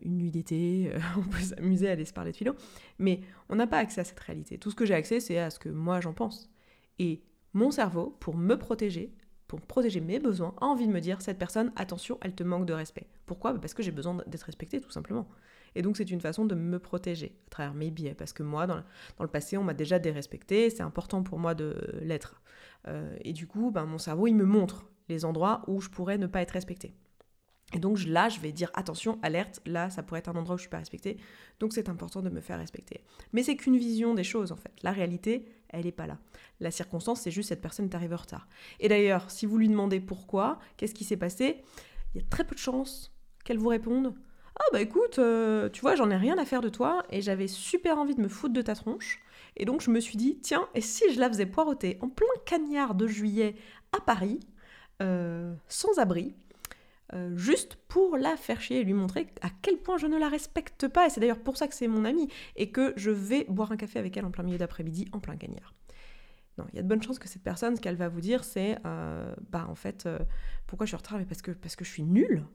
une 0.02 0.18
nuit 0.18 0.32
d'été, 0.32 0.92
on 1.18 1.22
peut 1.22 1.38
s'amuser 1.40 1.90
à 1.90 1.92
aller 1.92 2.06
se 2.06 2.14
parler 2.14 2.32
de 2.32 2.38
philo, 2.38 2.56
mais 2.98 3.22
on 3.50 3.56
n'a 3.56 3.68
pas 3.68 3.78
accès 3.78 4.02
à 4.02 4.04
cette 4.04 4.20
réalité. 4.20 4.58
Tout 4.58 4.72
ce 4.72 4.76
que 4.76 4.86
j'ai 4.86 4.96
accès, 4.96 5.20
c'est 5.20 5.38
à 5.38 5.52
ce 5.52 5.60
que 5.60 5.70
moi 5.70 6.02
j'en 6.02 6.14
pense. 6.14 6.50
Et 6.98 7.22
mon 7.54 7.72
cerveau, 7.72 8.16
pour 8.20 8.36
me 8.36 8.56
protéger, 8.58 9.14
pour 9.50 9.60
protéger 9.62 10.00
mes 10.00 10.20
besoins, 10.20 10.54
a 10.62 10.66
envie 10.66 10.88
de 10.88 10.94
me 10.94 11.02
dire, 11.02 11.22
cette 11.24 11.40
personne, 11.40 11.74
attention, 11.76 12.20
elle 12.22 12.36
te 12.36 12.44
manque 12.44 12.68
de 12.68 12.74
respect. 12.74 13.08
Pourquoi? 13.26 13.52
Bah, 13.52 13.60
Parce 13.60 13.74
que 13.74 13.82
j'ai 13.82 13.92
besoin 13.92 14.22
d'être 14.28 14.44
respecté, 14.44 14.80
tout 14.80 14.92
simplement. 14.92 15.28
Et 15.74 15.82
donc 15.82 15.98
c'est 15.98 16.10
une 16.12 16.22
façon 16.22 16.46
de 16.46 16.54
me 16.54 16.78
protéger 16.78 17.36
à 17.48 17.50
travers 17.50 17.74
mes 17.74 17.90
biais, 17.90 18.14
parce 18.14 18.32
que 18.32 18.44
moi, 18.44 18.68
dans, 18.68 18.84
le 19.20 19.28
passé, 19.28 19.58
on 19.58 19.64
m'a 19.64 19.74
déjà 19.74 19.98
dérespecté, 19.98 20.70
c'est 20.70 20.84
important 20.84 21.24
pour 21.24 21.40
moi 21.40 21.56
de 21.56 21.76
l'être. 22.02 22.42
Euh, 22.88 23.16
et 23.22 23.34
du 23.34 23.48
coup, 23.48 23.72
ben, 23.72 23.86
mon 23.86 23.98
cerveau, 23.98 24.28
il 24.28 24.36
me 24.36 24.46
montre 24.46 24.86
les 25.10 25.26
endroits 25.26 25.64
où 25.68 25.82
je 25.82 25.90
pourrais 25.90 26.20
ne 26.20 26.28
pas 26.28 26.42
être 26.42 26.52
respecté. 26.52 26.94
Et 27.74 27.80
donc 27.80 28.04
là, 28.06 28.30
je 28.30 28.40
vais 28.40 28.52
dire 28.52 28.72
attention, 28.74 29.20
alerte, 29.22 29.62
là, 29.66 29.90
ça 29.90 30.02
pourrait 30.02 30.20
être 30.20 30.30
un 30.30 30.36
endroit 30.36 30.56
où 30.56 30.58
je 30.58 30.64
suis 30.64 30.70
pas 30.70 30.80
respectée, 30.80 31.18
donc 31.60 31.74
c'est 31.74 31.88
important 31.88 32.22
de 32.22 32.30
me 32.30 32.42
faire 32.42 32.58
respecter. 32.58 33.02
Mais 33.32 33.44
c'est 33.44 33.56
qu'une 33.56 33.78
vision 33.78 34.16
des 34.16 34.24
choses 34.24 34.52
en 34.52 34.56
fait. 34.56 34.72
La 34.82 34.92
réalité, 34.92 35.46
elle 35.70 35.86
n'est 35.86 35.92
pas 35.92 36.08
là. 36.08 36.18
La 36.60 36.72
circonstance, 36.72 37.22
c'est 37.22 37.32
juste 37.32 37.50
cette 37.50 37.62
personne 37.62 37.86
est 37.86 37.96
arrivée 37.96 38.16
en 38.16 38.18
retard. 38.18 38.48
Et 38.80 38.90
d'ailleurs, 38.90 39.30
si 39.30 39.46
vous 39.46 39.58
lui 39.58 39.70
demandez 39.70 40.00
pourquoi, 40.00 40.60
qu'est-ce 40.78 40.96
qui 40.96 41.04
s'est 41.04 41.18
passé, 41.18 41.62
il 42.16 42.22
y 42.22 42.24
a 42.24 42.28
très 42.28 42.44
peu 42.44 42.56
de 42.56 42.60
chances 42.60 43.14
qu'elle 43.46 43.60
vous 43.60 43.70
réponde 43.70 44.16
Ah 44.56 44.66
bah 44.74 44.82
écoute, 44.82 45.20
euh, 45.20 45.70
tu 45.70 45.82
vois, 45.82 45.96
j'en 45.96 46.10
ai 46.10 46.18
rien 46.18 46.40
à 46.40 46.46
faire 46.46 46.62
de 46.62 46.70
toi 46.70 47.04
et 47.12 47.22
j'avais 47.22 47.48
super 47.48 48.00
envie 48.00 48.16
de 48.16 48.22
me 48.22 48.30
foutre 48.30 48.54
de 48.54 48.62
ta 48.64 48.74
tronche. 48.74 49.20
Et 49.58 49.66
donc 49.66 49.82
je 49.82 49.92
me 49.92 50.00
suis 50.00 50.18
dit, 50.18 50.40
tiens, 50.42 50.68
et 50.74 50.82
si 50.82 51.04
je 51.14 51.20
la 51.20 51.30
faisais 51.30 51.46
poireauter 51.46 52.00
en 52.02 52.10
plein 52.10 52.28
cagnard 52.46 52.96
de 52.96 53.06
juillet 53.06 53.56
à 53.92 54.00
Paris, 54.02 54.40
euh, 55.02 55.54
sans 55.68 56.00
abri, 56.00 56.36
euh, 57.16 57.36
juste 57.36 57.76
pour 57.88 58.18
la 58.18 58.38
faire 58.38 58.62
chier 58.62 58.82
et 58.82 58.84
lui 58.84 58.94
montrer 58.94 59.28
à 59.42 59.50
quel 59.64 59.78
point 59.78 59.98
je 59.98 60.06
ne 60.06 60.18
la 60.18 60.30
respecte 60.30 60.88
pas. 60.88 61.08
Et 61.08 61.10
c'est 61.10 61.20
d'ailleurs 61.20 61.42
pour 61.42 61.58
ça 61.58 61.68
que 61.68 61.74
c'est 61.74 61.88
mon 61.88 62.06
amie 62.06 62.28
et 62.56 62.72
que 62.72 62.94
je 62.98 63.10
vais 63.10 63.46
boire 63.50 63.72
un 63.72 63.78
café 63.78 63.98
avec 63.98 64.16
elle 64.16 64.26
en 64.26 64.32
plein 64.32 64.44
milieu 64.44 64.60
d'après-midi, 64.60 65.08
en 65.12 65.20
plein 65.20 65.36
gagnard. 65.36 65.74
Non, 66.60 66.66
il 66.72 66.76
y 66.76 66.80
a 66.80 66.84
de 66.84 66.88
bonnes 66.88 67.02
chances 67.02 67.18
que 67.18 67.28
cette 67.28 67.42
personne, 67.42 67.76
ce 67.76 67.82
qu'elle 67.82 67.96
va 67.96 68.10
vous 68.10 68.22
dire, 68.22 68.44
c'est 68.44 68.78
euh, 68.86 69.34
bah 69.50 69.66
en 69.68 69.76
fait, 69.76 70.06
euh, 70.06 70.20
pourquoi 70.68 70.86
je 70.86 70.90
suis 70.90 70.96
en 70.96 71.00
retard? 71.00 71.18
Mais 71.18 71.26
parce 71.26 71.42
que, 71.42 71.52
parce 71.52 71.76
que 71.76 71.84
je 71.84 71.90
suis 71.90 72.04
nulle. 72.04 72.46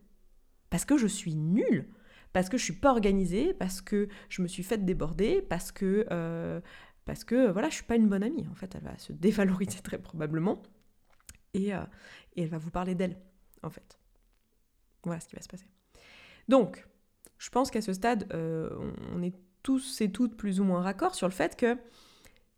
Parce 0.70 0.84
que 0.84 0.96
je 0.98 1.06
suis 1.08 1.34
nulle. 1.34 1.88
Parce 2.32 2.48
que 2.48 2.56
je 2.56 2.62
suis 2.64 2.74
pas 2.74 2.90
organisée, 2.90 3.54
parce 3.54 3.80
que 3.80 4.08
je 4.28 4.42
me 4.42 4.48
suis 4.48 4.62
faite 4.62 4.84
déborder, 4.84 5.42
parce 5.42 5.72
que, 5.72 6.04
parce 7.04 7.22
que 7.22 7.50
voilà, 7.50 7.68
je 7.70 7.74
suis 7.74 7.84
pas 7.84 7.94
une 7.94 8.08
bonne 8.08 8.24
amie. 8.24 8.46
En 8.50 8.54
fait, 8.54 8.74
elle 8.74 8.82
va 8.82 8.98
se 8.98 9.12
dévaloriser 9.12 9.78
très 9.82 9.98
probablement 9.98 10.62
et, 11.54 11.68
et 11.68 12.42
elle 12.42 12.48
va 12.48 12.58
vous 12.58 12.70
parler 12.70 12.96
d'elle, 12.96 13.16
en 13.62 13.70
fait. 13.70 14.00
Voilà 15.04 15.20
ce 15.20 15.28
qui 15.28 15.36
va 15.36 15.42
se 15.42 15.48
passer. 15.48 15.66
Donc, 16.48 16.86
je 17.38 17.50
pense 17.50 17.70
qu'à 17.70 17.82
ce 17.82 17.92
stade, 17.92 18.26
euh, 18.32 18.70
on 19.14 19.22
est 19.22 19.34
tous 19.62 20.00
et 20.00 20.10
toutes 20.10 20.36
plus 20.36 20.60
ou 20.60 20.64
moins 20.64 20.82
raccord 20.82 21.14
sur 21.14 21.28
le 21.28 21.32
fait 21.32 21.56
que 21.56 21.76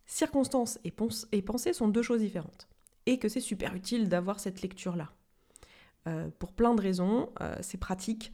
circonstances 0.07 0.79
et, 0.85 0.95
et 1.33 1.43
pensée 1.43 1.73
sont 1.73 1.89
deux 1.89 2.03
choses 2.03 2.21
différentes. 2.21 2.69
Et 3.07 3.19
que 3.19 3.29
c'est 3.29 3.41
super 3.41 3.75
utile 3.75 4.09
d'avoir 4.09 4.41
cette 4.41 4.63
lecture-là. 4.63 5.13
Euh, 6.09 6.29
pour 6.39 6.53
plein 6.53 6.75
de 6.75 6.81
raisons, 6.81 7.31
euh, 7.41 7.57
c'est 7.61 7.79
pratique. 7.79 8.33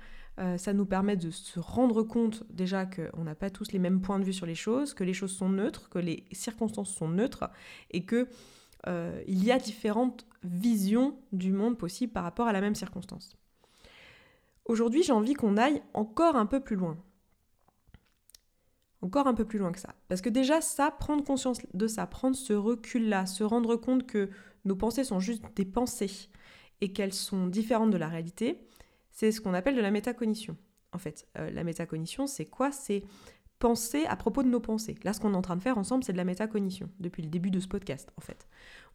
ça 0.56 0.72
nous 0.72 0.86
permet 0.86 1.16
de 1.16 1.30
se 1.30 1.60
rendre 1.60 2.02
compte 2.02 2.42
déjà 2.50 2.86
qu'on 2.86 3.24
n'a 3.24 3.34
pas 3.34 3.50
tous 3.50 3.72
les 3.72 3.78
mêmes 3.78 4.00
points 4.00 4.18
de 4.18 4.24
vue 4.24 4.32
sur 4.32 4.46
les 4.46 4.54
choses, 4.54 4.94
que 4.94 5.04
les 5.04 5.12
choses 5.12 5.32
sont 5.32 5.50
neutres, 5.50 5.88
que 5.90 5.98
les 5.98 6.24
circonstances 6.32 6.92
sont 6.92 7.08
neutres, 7.08 7.50
et 7.90 8.04
que 8.04 8.28
il 9.26 9.44
y 9.44 9.52
a 9.52 9.58
différentes 9.58 10.26
visions 10.42 11.16
du 11.32 11.52
monde 11.52 11.78
possibles 11.78 12.12
par 12.12 12.24
rapport 12.24 12.48
à 12.48 12.52
la 12.52 12.60
même 12.60 12.74
circonstance. 12.74 13.36
Aujourd'hui, 14.64 15.02
j'ai 15.02 15.12
envie 15.12 15.34
qu'on 15.34 15.56
aille 15.56 15.82
encore 15.92 16.36
un 16.36 16.46
peu 16.46 16.60
plus 16.60 16.76
loin. 16.76 16.96
Encore 19.00 19.26
un 19.26 19.34
peu 19.34 19.44
plus 19.44 19.58
loin 19.58 19.72
que 19.72 19.80
ça. 19.80 19.94
Parce 20.08 20.20
que 20.20 20.28
déjà, 20.28 20.60
ça, 20.60 20.90
prendre 20.92 21.24
conscience 21.24 21.58
de 21.74 21.86
ça, 21.88 22.06
prendre 22.06 22.36
ce 22.36 22.52
recul-là, 22.52 23.26
se 23.26 23.42
rendre 23.42 23.74
compte 23.74 24.06
que 24.06 24.30
nos 24.64 24.76
pensées 24.76 25.02
sont 25.02 25.18
juste 25.18 25.44
des 25.56 25.64
pensées 25.64 26.28
et 26.80 26.92
qu'elles 26.92 27.12
sont 27.12 27.48
différentes 27.48 27.90
de 27.90 27.96
la 27.96 28.08
réalité, 28.08 28.64
c'est 29.10 29.32
ce 29.32 29.40
qu'on 29.40 29.54
appelle 29.54 29.74
de 29.74 29.80
la 29.80 29.90
métacognition. 29.90 30.56
En 30.92 30.98
fait, 30.98 31.26
euh, 31.38 31.50
la 31.50 31.64
métacognition, 31.64 32.26
c'est 32.28 32.44
quoi? 32.44 32.70
C'est 32.70 33.02
penser 33.58 34.04
à 34.06 34.16
propos 34.16 34.42
de 34.42 34.48
nos 34.48 34.60
pensées. 34.60 34.94
Là, 35.02 35.12
ce 35.12 35.20
qu'on 35.20 35.34
est 35.34 35.36
en 35.36 35.42
train 35.42 35.56
de 35.56 35.62
faire 35.62 35.78
ensemble, 35.78 36.04
c'est 36.04 36.12
de 36.12 36.18
la 36.18 36.24
métacognition, 36.24 36.88
depuis 37.00 37.22
le 37.22 37.28
début 37.28 37.50
de 37.50 37.60
ce 37.60 37.68
podcast, 37.68 38.12
en 38.16 38.20
fait. 38.20 38.46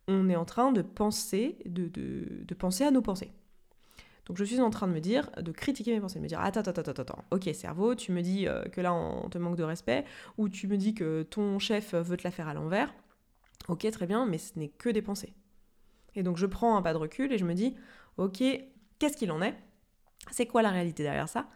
On 0.08 0.30
est 0.30 0.36
en 0.36 0.46
train 0.46 0.72
de 0.72 0.82
penser, 0.82 1.58
de, 1.66 1.88
de 1.88 2.56
penser 2.56 2.86
à 2.86 2.92
nos 2.92 3.02
pensées. 3.02 3.32
Donc 4.28 4.38
je 4.38 4.44
suis 4.44 4.60
en 4.60 4.70
train 4.70 4.88
de 4.88 4.94
me 4.94 5.00
dire, 5.00 5.30
de 5.42 5.52
critiquer 5.52 5.94
mes 5.94 6.02
pensées, 6.02 6.20
de 6.20 6.24
me 6.24 6.28
dire 6.28 6.40
attends, 6.42 6.60
attends, 6.60 6.82
attends, 6.82 7.02
attends, 7.02 7.24
ok 7.32 7.50
cerveau, 7.54 7.96
tu 7.96 8.12
me 8.12 8.22
dis 8.22 8.48
euh, 8.48 8.64
que 8.66 8.82
là 8.82 8.94
on 8.94 9.30
te 9.30 9.38
manque 9.38 9.56
de 9.56 9.64
respect, 9.64 10.06
ou 10.38 10.50
tu 10.50 10.68
me 10.68 10.78
dis 10.78 10.94
que 10.94 11.24
ton 11.24 11.60
chef 11.60 11.94
veut 11.94 12.18
te 12.18 12.24
la 12.24 12.32
faire 12.32 12.48
à 12.48 12.54
l'envers. 12.54 12.94
Ok, 13.70 13.90
très 13.92 14.06
bien, 14.06 14.26
mais 14.26 14.38
ce 14.38 14.58
n'est 14.60 14.70
que 14.70 14.90
des 14.90 15.02
pensées. 15.02 15.34
Et 16.16 16.24
donc 16.24 16.38
je 16.38 16.46
prends 16.46 16.78
un 16.78 16.82
pas 16.82 16.94
de 16.94 16.98
recul 16.98 17.32
et 17.32 17.38
je 17.38 17.46
me 17.46 17.54
dis, 17.54 17.76
ok, 18.18 18.44
qu'est-ce 19.00 19.18
qu'il 19.18 19.32
en 19.32 19.42
est? 19.42 19.56
C'est 20.32 20.46
quoi 20.46 20.62
la 20.62 20.72
réalité 20.72 21.04
derrière 21.04 21.30
ça? 21.30 21.48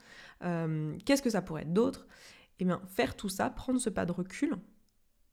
Euh, 0.44 0.96
Qu'est-ce 1.06 1.22
que 1.22 1.30
ça 1.30 1.42
pourrait 1.42 1.64
être 1.64 1.74
d'autre? 1.74 2.08
Eh 2.60 2.66
bien, 2.66 2.82
faire 2.88 3.16
tout 3.16 3.30
ça, 3.30 3.50
prendre 3.50 3.80
ce 3.80 3.90
pas 3.90 4.06
de 4.06 4.12
recul, 4.12 4.56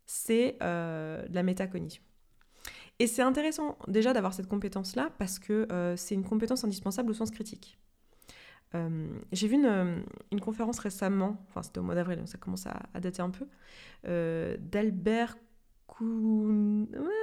c'est 0.07 0.57
euh, 0.63 1.27
de 1.29 1.35
la 1.35 1.43
métacognition. 1.43 2.03
Et 2.99 3.07
c'est 3.07 3.23
intéressant 3.23 3.79
déjà 3.87 4.13
d'avoir 4.13 4.35
cette 4.35 4.49
compétence-là 4.49 5.11
parce 5.19 5.39
que 5.39 5.69
euh, 5.71 5.97
c'est 5.97 6.15
une 6.15 6.25
compétence 6.25 6.65
indispensable 6.65 7.11
au 7.11 7.15
sens 7.15 7.31
critique. 7.31 7.79
Euh, 8.75 9.09
j'ai 9.33 9.47
vu 9.49 9.55
une, 9.55 10.41
conférence 10.41 10.79
récemment, 10.79 11.43
enfin 11.49 11.63
c'était 11.63 11.79
au 11.79 11.83
mois 11.83 11.95
d'avril, 11.95 12.19
donc 12.19 12.29
ça 12.29 12.37
commence 12.39 12.67
à, 12.67 12.83
dater 13.01 13.23
un 13.23 13.31
peu, 13.31 13.47
euh, 14.07 14.57
d'Albert 14.61 15.39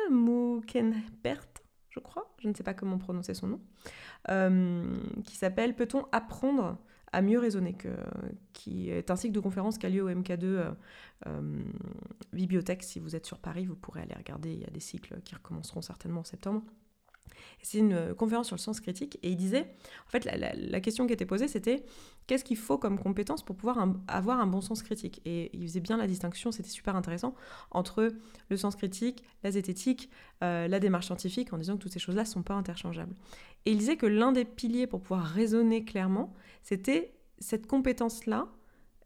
Moukenbert, 0.09 1.45
je 1.89 1.99
crois, 1.99 2.33
je 2.39 2.49
ne 2.49 2.53
sais 2.53 2.63
pas 2.63 2.73
comment 2.73 2.97
prononcer 2.97 3.35
son 3.35 3.47
nom, 3.47 3.61
qui 5.23 5.35
s'appelle 5.35 5.75
Peut-on 5.75 6.07
apprendre 6.11 6.77
à 7.15 7.21
mieux 7.21 7.39
raisonner, 7.39 7.73
que, 7.73 7.87
qui 8.51 8.89
est 8.89 9.09
un 9.09 9.15
cycle 9.15 9.33
de 9.33 9.39
conférences 9.39 9.77
qui 9.77 9.85
a 9.85 9.89
lieu 9.89 10.03
au 10.03 10.09
MK2 10.09 10.43
euh, 10.43 10.71
euh, 11.27 11.63
Bibliothèque. 12.33 12.83
Si 12.83 12.99
vous 12.99 13.15
êtes 13.15 13.25
sur 13.25 13.39
Paris, 13.39 13.65
vous 13.65 13.77
pourrez 13.77 14.01
aller 14.01 14.13
regarder. 14.13 14.51
Il 14.51 14.59
y 14.59 14.65
a 14.65 14.69
des 14.69 14.81
cycles 14.81 15.21
qui 15.23 15.33
recommenceront 15.33 15.81
certainement 15.81 16.19
en 16.19 16.25
septembre. 16.25 16.61
C'est 17.61 17.79
une 17.79 17.93
euh, 17.93 18.13
conférence 18.13 18.47
sur 18.47 18.55
le 18.55 18.61
sens 18.61 18.79
critique. 18.79 19.17
Et 19.23 19.29
il 19.29 19.35
disait, 19.35 19.73
en 20.07 20.09
fait, 20.09 20.25
la, 20.25 20.79
question 20.79 21.07
qui 21.07 21.13
était 21.13 21.25
posée, 21.25 21.47
c'était 21.47 21.83
qu'est-ce 22.27 22.43
qu'il 22.43 22.57
faut 22.57 22.77
comme 22.77 22.99
compétence 22.99 23.43
pour 23.43 23.55
pouvoir 23.55 23.87
avoir 24.07 24.39
un 24.39 24.47
bon 24.47 24.61
sens 24.61 24.83
critique? 24.83 25.21
Et 25.25 25.49
il 25.53 25.63
faisait 25.67 25.79
bien 25.79 25.97
la 25.97 26.07
distinction, 26.07 26.51
c'était 26.51 26.69
super 26.69 26.95
intéressant, 26.95 27.33
entre 27.71 28.11
le 28.49 28.57
sens 28.57 28.75
critique, 28.75 29.23
la 29.43 29.51
zététique, 29.51 30.09
la 30.41 30.79
démarche 30.79 31.07
scientifique, 31.07 31.53
en 31.53 31.57
disant 31.57 31.75
que 31.77 31.81
toutes 31.81 31.93
ces 31.93 31.99
choses-là 31.99 32.21
ne 32.23 32.27
sont 32.27 32.43
pas 32.43 32.53
interchangeables. 32.53 33.15
Et 33.65 33.71
il 33.71 33.77
disait 33.77 33.97
que 33.97 34.05
l'un 34.05 34.31
des 34.31 34.45
piliers 34.45 34.85
pour 34.85 35.01
pouvoir 35.01 35.23
raisonner 35.23 35.83
clairement, 35.83 36.33
c'était 36.61 37.15
cette 37.39 37.67
compétence-là 37.67 38.47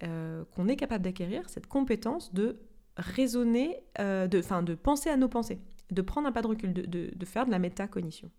euh, 0.04 0.46
qu'on 0.56 0.68
est 0.68 0.78
capable 0.78 1.04
d'acquérir, 1.04 1.50
cette 1.50 1.68
compétence 1.68 2.34
de 2.34 2.58
raisonner, 2.96 3.84
euh, 4.00 4.28
de, 4.28 4.42
de 4.62 4.76
penser 4.76 5.10
à 5.10 5.18
nos 5.18 5.28
pensées, 5.28 5.60
de 5.92 6.02
prendre 6.02 6.28
un 6.28 6.32
pas 6.32 6.42
de 6.42 6.48
recul, 6.48 6.74
de, 6.74 7.26
faire 7.26 7.46
de 7.46 7.52
la 7.52 7.60
métacognition. 7.60 8.30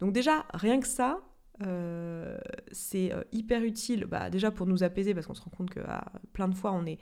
Donc 0.00 0.12
déjà, 0.12 0.46
rien 0.54 0.80
que 0.80 0.86
ça, 0.86 1.20
euh, 1.62 2.38
c'est 2.72 3.12
hyper 3.32 3.62
utile, 3.62 4.06
bah, 4.06 4.30
déjà 4.30 4.50
pour 4.50 4.66
nous 4.66 4.82
apaiser, 4.82 5.14
parce 5.14 5.26
qu'on 5.26 5.34
se 5.34 5.42
rend 5.42 5.50
compte 5.50 5.70
que 5.70 5.80
ah, 5.86 6.12
plein 6.32 6.48
de 6.48 6.54
fois, 6.54 6.72
on, 6.72 6.86
est, 6.86 6.98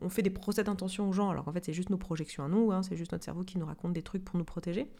on, 0.00 0.08
fait 0.08 0.22
des 0.22 0.30
procès 0.30 0.64
d'intention 0.64 1.08
aux 1.08 1.12
gens, 1.12 1.30
alors 1.30 1.48
en 1.48 1.52
fait, 1.52 1.64
c'est 1.64 1.72
juste 1.72 1.90
nos 1.90 1.98
projections 1.98 2.44
à 2.44 2.48
nous, 2.48 2.72
hein, 2.72 2.82
c'est 2.82 2.96
juste 2.96 3.12
notre 3.12 3.24
cerveau 3.24 3.42
qui 3.42 3.58
nous 3.58 3.66
raconte 3.66 3.92
des 3.92 4.02
trucs 4.02 4.24
pour 4.24 4.36
nous 4.36 4.44
protéger. 4.44 4.90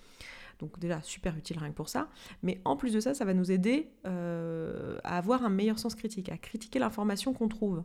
Donc 0.60 0.78
déjà, 0.78 1.00
super 1.02 1.36
utile 1.36 1.58
rien 1.58 1.70
que 1.70 1.74
pour 1.74 1.88
ça. 1.88 2.08
Mais 2.42 2.60
en 2.64 2.76
plus 2.76 2.92
de 2.92 3.00
ça, 3.00 3.14
ça 3.14 3.24
va 3.24 3.34
nous 3.34 3.50
aider 3.50 3.90
euh, 4.06 4.98
à 5.04 5.16
avoir 5.16 5.42
un 5.44 5.48
meilleur 5.48 5.78
sens 5.78 5.94
critique, 5.94 6.28
à 6.28 6.36
critiquer 6.36 6.78
l'information 6.78 7.32
qu'on 7.32 7.48
trouve 7.48 7.82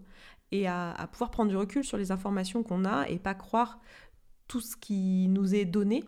et 0.52 0.68
à, 0.68 1.08
pouvoir 1.12 1.32
prendre 1.32 1.50
du 1.50 1.58
recul 1.58 1.84
sur 1.84 1.98
les 1.98 2.12
informations 2.12 2.64
qu'on 2.64 2.86
a 2.86 3.08
et 3.10 3.18
pas 3.18 3.34
croire 3.34 3.80
tout 4.48 4.62
ce 4.62 4.76
qui 4.78 5.28
nous 5.30 5.56
est 5.56 5.66
donné 5.66 6.04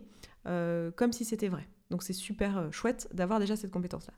euh, 0.46 0.90
comme 0.92 1.12
si 1.12 1.24
c'était 1.24 1.48
vrai. 1.48 1.68
Donc 1.90 2.02
c'est 2.02 2.12
super 2.12 2.58
euh, 2.58 2.70
chouette 2.70 3.08
d'avoir 3.12 3.40
déjà 3.40 3.56
cette 3.56 3.70
compétence-là. 3.70 4.14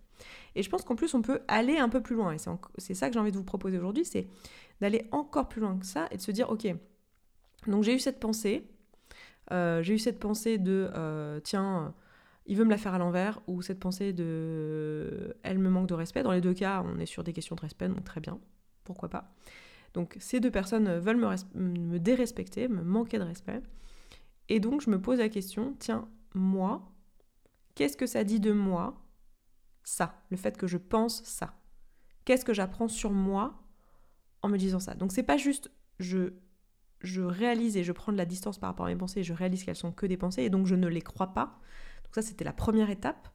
Et 0.55 0.63
je 0.63 0.71
pense 0.71 0.83
qu'en 0.83 0.97
plus, 0.97 1.15
on 1.15 1.23
peut 1.23 1.41
aller 1.49 1.79
un 1.79 1.89
peu 1.89 2.03
plus 2.03 2.15
loin. 2.15 2.33
Et 2.33 2.39
c'est 2.79 2.95
ça 2.95 3.09
que 3.09 3.15
j'ai 3.15 3.21
envie 3.21 3.33
de 3.33 3.37
vous 3.37 3.45
proposer 3.45 3.79
aujourd'hui, 3.79 4.05
c'est 4.05 4.29
d'aller 4.81 5.07
encore 5.13 5.49
plus 5.49 5.61
loin 5.61 5.79
que 5.79 5.87
ça 5.87 6.09
et 6.11 6.17
de 6.17 6.23
se 6.23 6.31
dire, 6.31 6.51
ok, 6.51 6.67
donc 7.67 7.85
j'ai 7.85 7.95
eu 7.95 7.99
cette 7.99 8.21
pensée, 8.21 8.65
j'ai 9.51 9.95
eu 9.95 9.99
cette 9.99 10.19
pensée 10.19 10.59
de, 10.59 11.41
tiens, 11.45 11.95
il 12.47 12.57
veut 12.57 12.65
me 12.65 12.71
la 12.71 12.77
faire 12.77 12.95
à 12.95 12.99
l'envers, 12.99 13.41
ou 13.47 13.63
cette 13.63 13.79
pensée 13.79 14.13
de 14.13 15.37
elle 15.43 15.59
me 15.59 15.71
manque 15.71 15.89
de 15.89 15.95
respect. 15.95 16.23
Dans 16.23 16.33
les 16.33 16.41
deux 16.41 16.55
cas, 16.55 16.83
on 16.85 16.99
est 16.99 17.07
sur 17.07 17.25
des 17.25 17.33
questions 17.33 17.57
de 17.57 17.61
respect, 17.61 17.89
donc 17.89 18.05
très 18.05 18.21
bien, 18.21 18.39
pourquoi 18.85 19.09
pas. 19.09 19.33
Donc 19.95 20.17
ces 20.21 20.41
deux 20.41 20.51
personnes 20.51 20.99
veulent 20.99 21.17
me, 21.17 21.35
me 21.55 21.99
dérespecter, 21.99 22.69
me 22.69 22.83
manquer 22.83 23.19
de 23.19 23.25
respect. 23.25 23.63
Et 24.51 24.61
donc 24.61 24.83
je 24.83 24.91
me 24.91 25.01
pose 25.01 25.21
la 25.21 25.29
question, 25.29 25.75
tiens, 25.79 26.09
moi, 26.35 26.93
qu'est-ce 27.75 27.97
que 27.97 28.07
ça 28.07 28.25
dit 28.25 28.41
de 28.41 28.53
moi, 28.53 29.01
ça, 29.85 30.23
le 30.29 30.37
fait 30.37 30.59
que 30.59 30.67
je 30.67 30.77
pense 30.77 31.23
ça? 31.25 31.55
Qu'est-ce 32.25 32.45
que 32.45 32.53
j'apprends 32.53 32.89
sur 32.89 33.13
moi 33.13 33.63
en 34.43 34.49
me 34.49 34.59
disant 34.59 34.81
ça? 34.81 34.95
Donc 34.95 35.13
c'est 35.13 35.23
pas 35.23 35.39
juste 35.39 35.71
je 35.99 36.35
je 37.01 37.23
réalise 37.23 37.79
et 37.79 37.85
je 37.85 37.93
prends 37.93 38.13
de 38.13 38.19
la 38.19 38.27
distance 38.27 38.59
par 38.59 38.69
rapport 38.69 38.85
à 38.85 38.91
mes 38.91 38.97
pensées, 38.97 39.23
je 39.23 39.33
réalise 39.33 39.65
qu'elles 39.65 39.77
sont 39.77 39.93
que 39.93 40.05
des 40.05 40.19
pensées 40.19 40.43
et 40.43 40.51
donc 40.51 40.67
je 40.67 40.75
ne 40.75 40.87
les 40.87 41.01
crois 41.01 41.33
pas. 41.33 41.59
Donc 42.05 42.15
ça, 42.15 42.21
c'était 42.21 42.45
la 42.45 42.53
première 42.53 42.91
étape. 42.91 43.29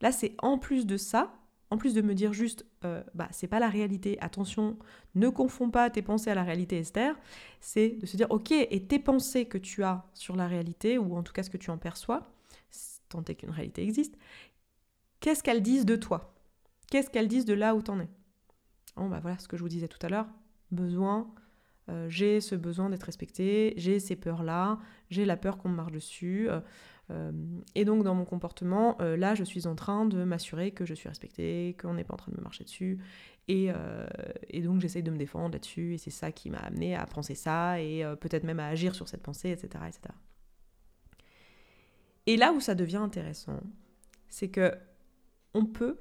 Là, 0.00 0.12
c'est 0.12 0.36
en 0.38 0.56
plus 0.58 0.86
de 0.86 0.96
ça, 0.96 1.34
en 1.72 1.78
plus 1.78 1.94
de 1.94 2.02
me 2.02 2.14
dire 2.14 2.34
juste, 2.34 2.66
euh, 2.84 3.02
bah, 3.14 3.28
c'est 3.30 3.46
pas 3.46 3.58
la 3.58 3.70
réalité, 3.70 4.20
attention, 4.20 4.78
ne 5.14 5.30
confonds 5.30 5.70
pas 5.70 5.88
tes 5.88 6.02
pensées 6.02 6.30
à 6.30 6.34
la 6.34 6.44
réalité, 6.44 6.76
Esther, 6.76 7.18
c'est 7.62 7.96
de 7.98 8.04
se 8.04 8.14
dire, 8.18 8.30
ok, 8.30 8.50
et 8.52 8.84
tes 8.86 8.98
pensées 8.98 9.46
que 9.46 9.56
tu 9.56 9.82
as 9.82 10.04
sur 10.12 10.36
la 10.36 10.46
réalité, 10.46 10.98
ou 10.98 11.16
en 11.16 11.22
tout 11.22 11.32
cas 11.32 11.42
ce 11.42 11.48
que 11.48 11.56
tu 11.56 11.70
en 11.70 11.78
perçois, 11.78 12.30
tant 13.08 13.24
est 13.24 13.36
qu'une 13.36 13.50
réalité 13.50 13.82
existe, 13.82 14.18
qu'est-ce 15.20 15.42
qu'elles 15.42 15.62
disent 15.62 15.86
de 15.86 15.96
toi? 15.96 16.34
Qu'est-ce 16.90 17.08
qu'elles 17.08 17.28
disent 17.28 17.46
de 17.46 17.54
là 17.54 17.74
où 17.74 17.80
t'en 17.80 17.98
es? 18.00 18.08
Bon, 18.96 19.08
bah 19.08 19.20
voilà 19.22 19.38
ce 19.38 19.48
que 19.48 19.56
je 19.56 19.62
vous 19.62 19.70
disais 19.70 19.88
tout 19.88 20.04
à 20.04 20.10
l'heure, 20.10 20.28
besoin, 20.72 21.32
euh, 21.88 22.06
j'ai 22.10 22.42
ce 22.42 22.54
besoin 22.54 22.90
d'être 22.90 23.04
respecté, 23.04 23.72
j'ai 23.78 23.98
ces 23.98 24.16
peurs-là, 24.16 24.78
j'ai 25.08 25.24
la 25.24 25.38
peur 25.38 25.56
qu'on 25.56 25.70
me 25.70 25.76
marche 25.76 25.92
dessus, 25.92 26.50
euh, 26.50 26.60
et 27.74 27.84
donc 27.84 28.04
dans 28.04 28.14
mon 28.14 28.24
comportement, 28.24 28.96
euh, 29.00 29.16
là, 29.16 29.34
je 29.34 29.44
suis 29.44 29.66
en 29.66 29.74
train 29.74 30.06
de 30.06 30.24
m'assurer 30.24 30.70
que 30.70 30.86
je 30.86 30.94
suis 30.94 31.08
respectée, 31.08 31.76
qu'on 31.80 31.94
n'est 31.94 32.04
pas 32.04 32.14
en 32.14 32.16
train 32.16 32.32
de 32.32 32.36
me 32.38 32.42
marcher 32.42 32.64
dessus. 32.64 32.98
Et, 33.48 33.70
euh, 33.70 34.06
donc 34.62 34.80
j'essaye 34.80 35.02
de 35.02 35.10
me 35.10 35.18
défendre 35.18 35.52
là-dessus. 35.52 35.94
Et 35.94 35.98
c'est 35.98 36.10
ça 36.10 36.32
qui 36.32 36.48
m'a 36.48 36.58
amené 36.58 36.94
à 36.94 37.04
penser 37.06 37.34
ça 37.34 37.80
et 37.80 38.04
peut-être 38.20 38.44
même 38.44 38.60
à 38.60 38.68
agir 38.68 38.94
sur 38.94 39.08
cette 39.08 39.22
pensée, 39.22 39.50
etc., 39.50 39.84
etc. 39.86 40.14
Et 42.26 42.36
là 42.36 42.52
où 42.52 42.60
ça 42.60 42.74
devient 42.74 42.96
intéressant, 42.96 43.60
c'est 44.28 44.48
que 44.48 44.74
on 45.54 45.66
peut 45.66 45.98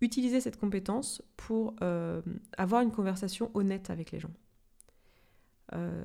utiliser 0.00 0.40
cette 0.40 0.58
compétence 0.58 1.22
pour 1.36 1.74
avoir 2.58 2.82
une 2.82 2.92
conversation 2.92 3.50
honnête 3.54 3.88
avec 3.88 4.10
les 4.10 4.20
gens. 4.20 4.32
Euh, 5.74 6.04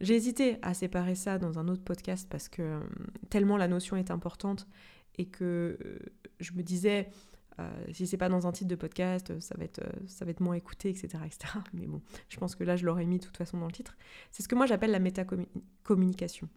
j'ai 0.00 0.14
hésité 0.14 0.58
à 0.62 0.74
séparer 0.74 1.14
ça 1.14 1.38
dans 1.38 1.58
un 1.58 1.68
autre 1.68 1.82
podcast 1.82 2.28
parce 2.30 2.48
que 2.48 2.62
euh, 2.62 2.80
tellement 3.30 3.56
la 3.56 3.68
notion 3.68 3.96
est 3.96 4.10
importante 4.10 4.66
et 5.16 5.26
que 5.26 5.78
euh, 5.84 5.98
je 6.40 6.52
me 6.52 6.62
disais, 6.62 7.10
si 7.90 8.06
c'est 8.06 8.16
pas 8.16 8.28
dans 8.28 8.46
un 8.46 8.52
titre 8.52 8.68
de 8.68 8.76
podcast, 8.76 9.40
ça 9.40 9.56
va 9.58 9.64
être, 9.64 9.82
ça 10.06 10.24
va 10.24 10.30
être 10.30 10.38
moins 10.38 10.54
écouté, 10.54 10.90
etc., 10.90 11.08
etc. 11.26 11.54
Mais 11.72 11.88
bon, 11.88 12.00
je 12.28 12.36
pense 12.36 12.54
que 12.54 12.62
là, 12.62 12.76
je 12.76 12.86
l'aurais 12.86 13.04
mis 13.04 13.18
de 13.18 13.24
toute 13.24 13.36
façon 13.36 13.58
dans 13.58 13.66
le 13.66 13.72
titre. 13.72 13.96
C'est 14.30 14.44
ce 14.44 14.48
que 14.48 14.54
moi 14.54 14.66
j'appelle 14.66 14.92
la 14.92 15.00
métacommunication. 15.00 16.48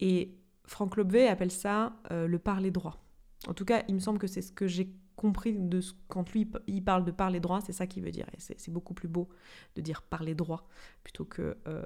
Et 0.00 0.34
Franck 0.64 0.96
Lobvé 0.96 1.28
appelle 1.28 1.50
ça 1.50 1.94
le 2.10 2.38
parler 2.38 2.70
droit. 2.70 3.04
En 3.46 3.52
tout 3.52 3.66
cas, 3.66 3.84
il 3.86 3.94
me 3.94 4.00
semble 4.00 4.18
que 4.18 4.26
c'est 4.26 4.40
ce 4.40 4.50
que 4.50 4.66
j'ai 4.66 4.90
compris 5.18 5.52
de 5.58 5.80
ce, 5.80 5.92
quand 6.08 6.32
lui 6.32 6.50
il 6.66 6.82
parle 6.82 7.04
de 7.04 7.10
parler 7.10 7.40
droit, 7.40 7.60
c'est 7.60 7.72
ça 7.72 7.86
qu'il 7.86 8.02
veut 8.02 8.10
dire. 8.10 8.26
Et 8.34 8.40
c'est 8.40 8.70
beaucoup 8.70 8.94
plus 8.94 9.08
beau 9.08 9.28
de 9.76 9.82
dire 9.82 10.02
parler 10.02 10.34
droit 10.34 10.66
plutôt 11.04 11.24
que 11.24 11.56
euh, 11.66 11.82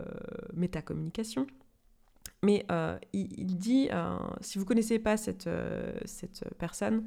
métacommunication. 0.54 1.46
Mais 2.44 2.66
euh, 2.72 2.98
il, 3.12 3.56
dit, 3.56 3.88
euh, 3.92 4.16
si 4.40 4.58
vous 4.58 4.64
connaissez 4.64 4.98
pas 4.98 5.16
cette, 5.16 5.46
euh, 5.46 5.92
cette 6.04 6.44
personne, 6.58 7.04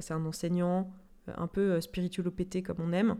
c'est 0.00 0.14
un 0.14 0.24
enseignant 0.24 0.92
un 1.36 1.48
peu 1.48 1.80
spirituelopété 1.80 2.62
comme 2.62 2.76
on 2.78 2.92
aime, 2.92 3.16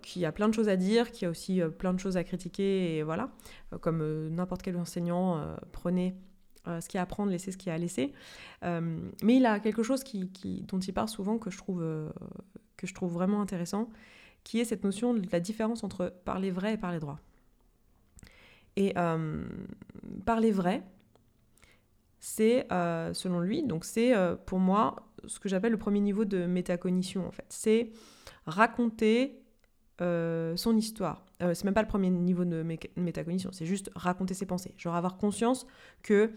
qui 0.00 0.24
a 0.24 0.32
plein 0.32 0.48
de 0.48 0.54
choses 0.54 0.68
à 0.68 0.76
dire, 0.76 1.10
qui 1.10 1.26
a 1.26 1.30
aussi 1.30 1.60
plein 1.78 1.92
de 1.92 1.98
choses 1.98 2.16
à 2.16 2.22
critiquer, 2.22 2.96
et 2.96 3.02
voilà, 3.02 3.32
comme 3.80 4.28
n'importe 4.28 4.62
quel 4.62 4.76
enseignant, 4.76 5.56
prenez 5.72 6.14
ce 6.66 6.88
qu'il 6.88 6.98
y 6.98 7.00
à 7.00 7.06
prendre, 7.06 7.30
laisser 7.30 7.52
ce 7.52 7.56
qu'il 7.56 7.70
y 7.70 7.74
à 7.74 7.78
laisser. 7.78 8.12
Euh, 8.64 9.00
mais 9.22 9.36
il 9.36 9.46
a 9.46 9.60
quelque 9.60 9.82
chose 9.82 10.04
qui, 10.04 10.30
dont 10.68 10.78
il 10.78 10.92
parle 10.92 11.08
souvent 11.08 11.38
que 11.38 11.50
je, 11.50 11.58
trouve, 11.58 11.82
euh, 11.82 12.10
que 12.76 12.86
je 12.86 12.94
trouve 12.94 13.12
vraiment 13.12 13.40
intéressant, 13.40 13.88
qui 14.44 14.60
est 14.60 14.64
cette 14.64 14.84
notion 14.84 15.14
de 15.14 15.26
la 15.30 15.40
différence 15.40 15.84
entre 15.84 16.12
parler 16.24 16.50
vrai 16.50 16.74
et 16.74 16.76
parler 16.76 16.98
droit. 16.98 17.18
Et 18.76 18.94
parler 20.24 20.52
vrai, 20.52 20.82
c'est, 22.18 22.66
selon 22.70 23.40
lui, 23.40 23.62
donc 23.62 23.84
c'est 23.84 24.14
pour 24.46 24.58
moi 24.58 24.96
ce 25.26 25.38
que 25.38 25.50
j'appelle 25.50 25.72
le 25.72 25.78
premier 25.78 26.00
niveau 26.00 26.24
de 26.24 26.46
métacognition 26.46 27.26
en 27.26 27.30
fait. 27.30 27.44
C'est 27.50 27.90
raconter 28.46 29.39
son 30.00 30.76
histoire. 30.76 31.24
Euh, 31.42 31.54
c'est 31.54 31.64
même 31.64 31.74
pas 31.74 31.82
le 31.82 31.88
premier 31.88 32.10
niveau 32.10 32.44
de 32.44 32.64
métacognition, 32.96 33.50
c'est 33.52 33.66
juste 33.66 33.90
raconter 33.94 34.34
ses 34.34 34.46
pensées. 34.46 34.74
Genre 34.76 34.94
avoir 34.94 35.16
conscience 35.16 35.66
que 36.02 36.32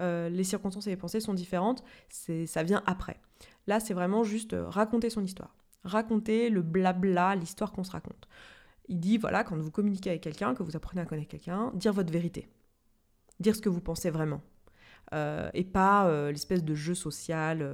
euh, 0.00 0.28
les 0.28 0.44
circonstances 0.44 0.86
et 0.86 0.90
les 0.90 0.96
pensées 0.96 1.20
sont 1.20 1.34
différentes, 1.34 1.84
ça 2.08 2.62
vient 2.62 2.82
après. 2.86 3.20
Là, 3.66 3.80
c'est 3.80 3.94
vraiment 3.94 4.24
juste 4.24 4.54
euh, 4.54 4.68
raconter 4.68 5.10
son 5.10 5.22
histoire. 5.22 5.54
Raconter 5.84 6.50
le 6.50 6.62
blabla, 6.62 7.36
l'histoire 7.36 7.72
qu'on 7.72 7.84
se 7.84 7.90
raconte. 7.90 8.28
Il 8.88 9.00
dit, 9.00 9.18
voilà, 9.18 9.44
quand 9.44 9.56
vous 9.56 9.70
communiquez 9.70 10.10
avec 10.10 10.22
quelqu'un, 10.22 10.54
que 10.54 10.62
vous 10.62 10.76
apprenez 10.76 11.00
à 11.00 11.06
connaître 11.06 11.28
quelqu'un, 11.28 11.72
dire 11.74 11.92
votre 11.92 12.12
vérité. 12.12 12.48
Dire 13.40 13.54
ce 13.54 13.60
que 13.60 13.68
vous 13.68 13.80
pensez 13.80 14.10
vraiment. 14.10 14.42
et 15.12 15.64
pas 15.64 16.30
l'espèce 16.30 16.64
de 16.64 16.74
jeu 16.74 16.94
social, 16.94 17.68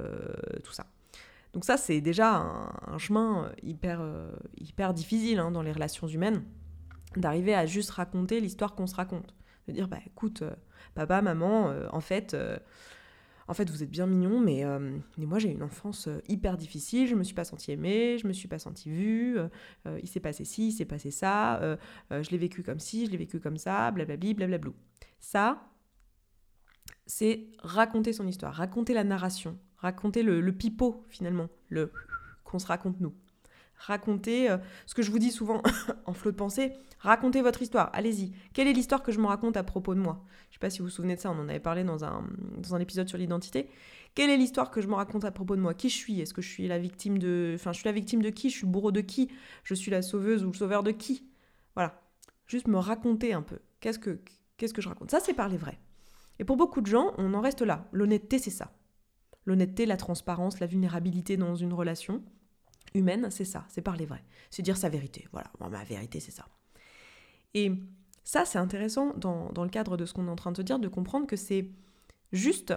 tout 0.63 0.73
ça. 0.73 0.87
Donc 1.53 1.65
ça, 1.65 1.77
c'est 1.77 2.01
déjà 2.01 2.35
un, 2.87 2.97
chemin 2.97 3.51
hyper, 3.61 4.01
hyper 4.57 4.93
difficile 4.93 5.37
hein, 5.39 5.51
dans 5.51 5.61
les 5.61 5.71
relations 5.71 6.07
humaines 6.07 6.43
d'arriver 7.17 7.53
à 7.53 7.65
juste 7.65 7.91
raconter 7.91 8.39
l'histoire 8.39 8.75
qu'on 8.75 8.87
se 8.87 8.95
raconte. 8.95 9.35
De 9.67 9.73
dire, 9.73 9.87
bah 9.87 9.99
écoute, 10.05 10.41
euh, 10.41 10.53
papa, 10.93 11.21
maman, 11.21 11.69
euh, 11.69 11.87
en 11.91 12.01
fait, 12.01 12.33
euh, 12.33 12.57
en 13.47 13.53
fait, 13.53 13.69
vous 13.69 13.83
êtes 13.83 13.89
bien 13.89 14.07
mignons, 14.07 14.39
mais, 14.39 14.63
mais 15.17 15.25
moi 15.25 15.37
j'ai 15.37 15.49
une 15.49 15.63
enfance 15.63 16.07
hyper 16.29 16.55
difficile, 16.55 17.09
je 17.09 17.15
me 17.15 17.23
suis 17.23 17.33
pas 17.33 17.43
sentie 17.43 17.73
aimée, 17.73 18.17
je 18.17 18.25
me 18.25 18.31
suis 18.31 18.47
pas 18.47 18.57
sentie 18.57 18.89
vue, 18.89 19.37
il 20.01 20.07
s'est 20.07 20.21
passé 20.21 20.45
ci, 20.45 20.69
il 20.69 20.71
s'est 20.71 20.85
passé 20.85 21.11
ça, 21.11 21.77
je 22.09 22.29
l'ai 22.29 22.37
vécu 22.37 22.63
comme 22.63 22.79
ci, 22.79 23.05
je 23.05 23.11
l'ai 23.11 23.17
vécu 23.17 23.41
comme 23.41 23.57
ça, 23.57 23.91
blablabli, 23.91 24.33
blablablou. 24.33 24.73
Ça, 25.19 25.61
c'est 27.05 27.47
raconter 27.59 28.13
son 28.13 28.27
histoire, 28.27 28.53
raconter 28.53 28.93
la 28.93 29.03
narration, 29.03 29.59
raconter 29.83 30.23
le, 30.23 30.51
pipeau 30.51 31.05
finalement, 31.09 31.49
le 31.69 31.91
qu'on 32.43 32.57
se 32.57 32.67
raconte 32.67 32.99
nous 32.99 33.13
raconter 33.77 34.49
euh, 34.49 34.57
ce 34.85 34.95
que 34.95 35.01
je 35.01 35.11
vous 35.11 35.19
dis 35.19 35.31
souvent 35.31 35.61
en 36.05 36.13
flot 36.13 36.31
de 36.31 36.37
pensée, 36.37 36.73
racontez 36.99 37.41
votre 37.41 37.61
histoire, 37.61 37.89
allez-y. 37.93 38.31
Quelle 38.53 38.67
est 38.67 38.73
l'histoire 38.73 39.03
que 39.03 39.11
je 39.11 39.19
me 39.19 39.25
raconte 39.25 39.57
à 39.57 39.63
propos 39.63 39.93
de 39.93 39.99
moi? 39.99 40.23
Je 40.49 40.55
sais 40.55 40.59
pas 40.59 40.69
si 40.69 40.79
vous 40.79 40.85
vous 40.85 40.91
souvenez 40.91 41.15
de 41.15 41.19
ça, 41.19 41.31
on 41.31 41.39
en 41.39 41.49
avait 41.49 41.59
parlé 41.59 41.83
dans 41.83 42.05
un, 42.05 42.79
épisode 42.79 43.09
sur 43.09 43.17
l'identité. 43.17 43.69
Quelle 44.15 44.29
est 44.29 44.37
l'histoire 44.37 44.71
que 44.71 44.79
je 44.79 44.87
me 44.87 44.93
raconte 44.93 45.25
à 45.25 45.31
propos 45.31 45.55
de 45.55 45.61
moi? 45.61 45.73
Qui 45.73 45.89
je 45.89 45.95
suis? 45.95 46.21
Est-ce 46.21 46.33
que 46.33 46.41
je 46.41 46.49
suis 46.49 46.67
la 46.67 46.79
victime 46.79 47.17
de 47.17 47.53
enfin 47.55 47.73
je 47.73 47.79
suis 47.79 47.87
la 47.87 47.91
victime 47.91 48.21
de 48.21 48.29
qui? 48.29 48.49
Je 48.49 48.57
suis 48.57 48.67
bourreau 48.67 48.91
de 48.91 49.01
qui? 49.01 49.29
Je 49.63 49.73
suis 49.73 49.91
la 49.91 50.01
sauveuse 50.01 50.43
ou 50.45 50.51
le 50.51 50.57
sauveur 50.57 50.83
de 50.83 50.91
qui? 50.91 51.25
Voilà. 51.75 51.99
Juste 52.45 52.67
me 52.67 52.77
raconter 52.77 53.33
un 53.33 53.41
peu. 53.41 53.57
Qu'est-ce 53.79 53.99
que 53.99 54.19
qu'est-ce 54.57 54.73
que 54.73 54.81
je 54.81 54.89
raconte? 54.89 55.09
Ça 55.09 55.19
c'est 55.19 55.33
parler 55.33 55.57
vrai. 55.57 55.79
Et 56.37 56.45
pour 56.45 56.57
beaucoup 56.57 56.81
de 56.81 56.87
gens, 56.87 57.13
on 57.17 57.33
en 57.33 57.41
reste 57.41 57.63
là. 57.63 57.87
L'honnêteté 57.91 58.37
c'est 58.37 58.51
ça. 58.51 58.71
L'honnêteté, 59.45 59.85
la 59.85 59.97
transparence, 59.97 60.59
la 60.59 60.67
vulnérabilité 60.67 61.37
dans 61.37 61.55
une 61.55 61.73
relation, 61.73 62.23
humaine, 62.93 63.29
c'est 63.29 63.45
ça, 63.45 63.65
c'est 63.69 63.81
parler 63.81 64.05
vrai. 64.05 64.23
C'est 64.49 64.61
dire 64.61 64.77
sa 64.77 64.89
vérité. 64.89 65.27
Voilà, 65.31 65.51
ma 65.59 65.83
vérité, 65.83 66.19
c'est 66.19 66.31
ça. 66.31 66.47
Et 67.53 67.71
ça, 68.23 68.45
c'est 68.45 68.57
intéressant 68.57 69.13
dans, 69.15 69.51
le 69.55 69.69
cadre 69.69 69.97
de 69.97 70.05
ce 70.05 70.13
qu'on 70.13 70.27
est 70.27 70.31
en 70.31 70.35
train 70.35 70.51
de 70.51 70.57
te 70.57 70.61
dire, 70.61 70.79
de 70.79 70.87
comprendre 70.87 71.27
que 71.27 71.35
c'est 71.35 71.69
juste 72.31 72.73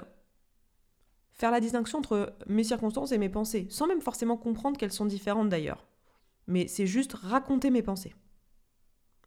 faire 1.32 1.50
la 1.50 1.60
distinction 1.60 1.98
entre 1.98 2.34
mes 2.46 2.64
circonstances 2.64 3.12
et 3.12 3.18
mes 3.18 3.28
pensées, 3.28 3.66
sans 3.70 3.86
même 3.86 4.00
forcément 4.00 4.36
comprendre 4.36 4.78
qu'elles 4.78 4.92
sont 4.92 5.06
différentes 5.06 5.48
d'ailleurs. 5.48 5.86
Mais 6.46 6.66
c'est 6.66 6.86
juste 6.86 7.12
raconter 7.14 7.70
mes 7.70 7.82
pensées, 7.82 8.14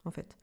en 0.06 0.12
fait. 0.12 0.38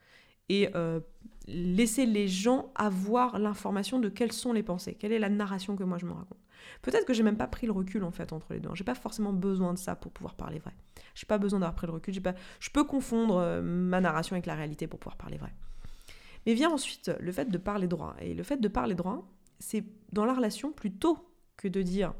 et 0.48 0.68
euh, 0.76 1.00
laisser 1.48 2.06
les 2.06 2.28
gens 2.28 2.70
avoir 2.74 3.38
l'information 3.38 3.98
de 3.98 4.08
quelles 4.08 4.32
sont 4.32 4.52
les 4.52 4.62
pensées, 4.62 4.94
quelle 4.94 5.12
est 5.12 5.18
la 5.18 5.28
narration 5.28 5.76
que 5.76 5.84
moi 5.84 5.98
je 5.98 6.06
me 6.06 6.12
raconte. 6.12 6.38
Peut-être 6.82 7.04
que 7.04 7.14
j'ai 7.14 7.22
même 7.22 7.36
pas 7.36 7.46
pris 7.46 7.66
le 7.66 7.72
recul 7.72 8.04
en 8.04 8.10
fait 8.10 8.32
entre 8.32 8.52
les 8.52 8.60
deux. 8.60 8.70
J'ai 8.74 8.84
pas 8.84 8.94
forcément 8.94 9.32
besoin 9.32 9.74
de 9.74 9.78
ça 9.78 9.96
pour 9.96 10.12
pouvoir 10.12 10.34
parler 10.34 10.58
vrai. 10.58 10.72
J'ai 11.14 11.26
pas 11.26 11.38
besoin 11.38 11.60
d'avoir 11.60 11.74
pris 11.74 11.86
le 11.86 11.92
recul. 11.92 12.14
Je 12.14 12.70
peux 12.70 12.84
confondre 12.84 13.36
euh, 13.38 13.62
ma 13.62 14.00
narration 14.00 14.34
avec 14.34 14.46
la 14.46 14.54
réalité 14.54 14.86
pour 14.86 14.98
pouvoir 14.98 15.16
parler 15.16 15.36
vrai. 15.36 15.52
Mais 16.46 16.54
vient 16.54 16.70
ensuite 16.70 17.10
le 17.18 17.32
fait 17.32 17.46
de 17.46 17.58
parler 17.58 17.88
droit. 17.88 18.14
Et 18.20 18.34
le 18.34 18.42
fait 18.42 18.58
de 18.58 18.68
parler 18.68 18.94
droit, 18.94 19.28
c'est 19.58 19.84
dans 20.12 20.24
la 20.24 20.34
relation 20.34 20.72
plutôt 20.72 21.18
que 21.56 21.68
de 21.68 21.82
dire 21.82 22.14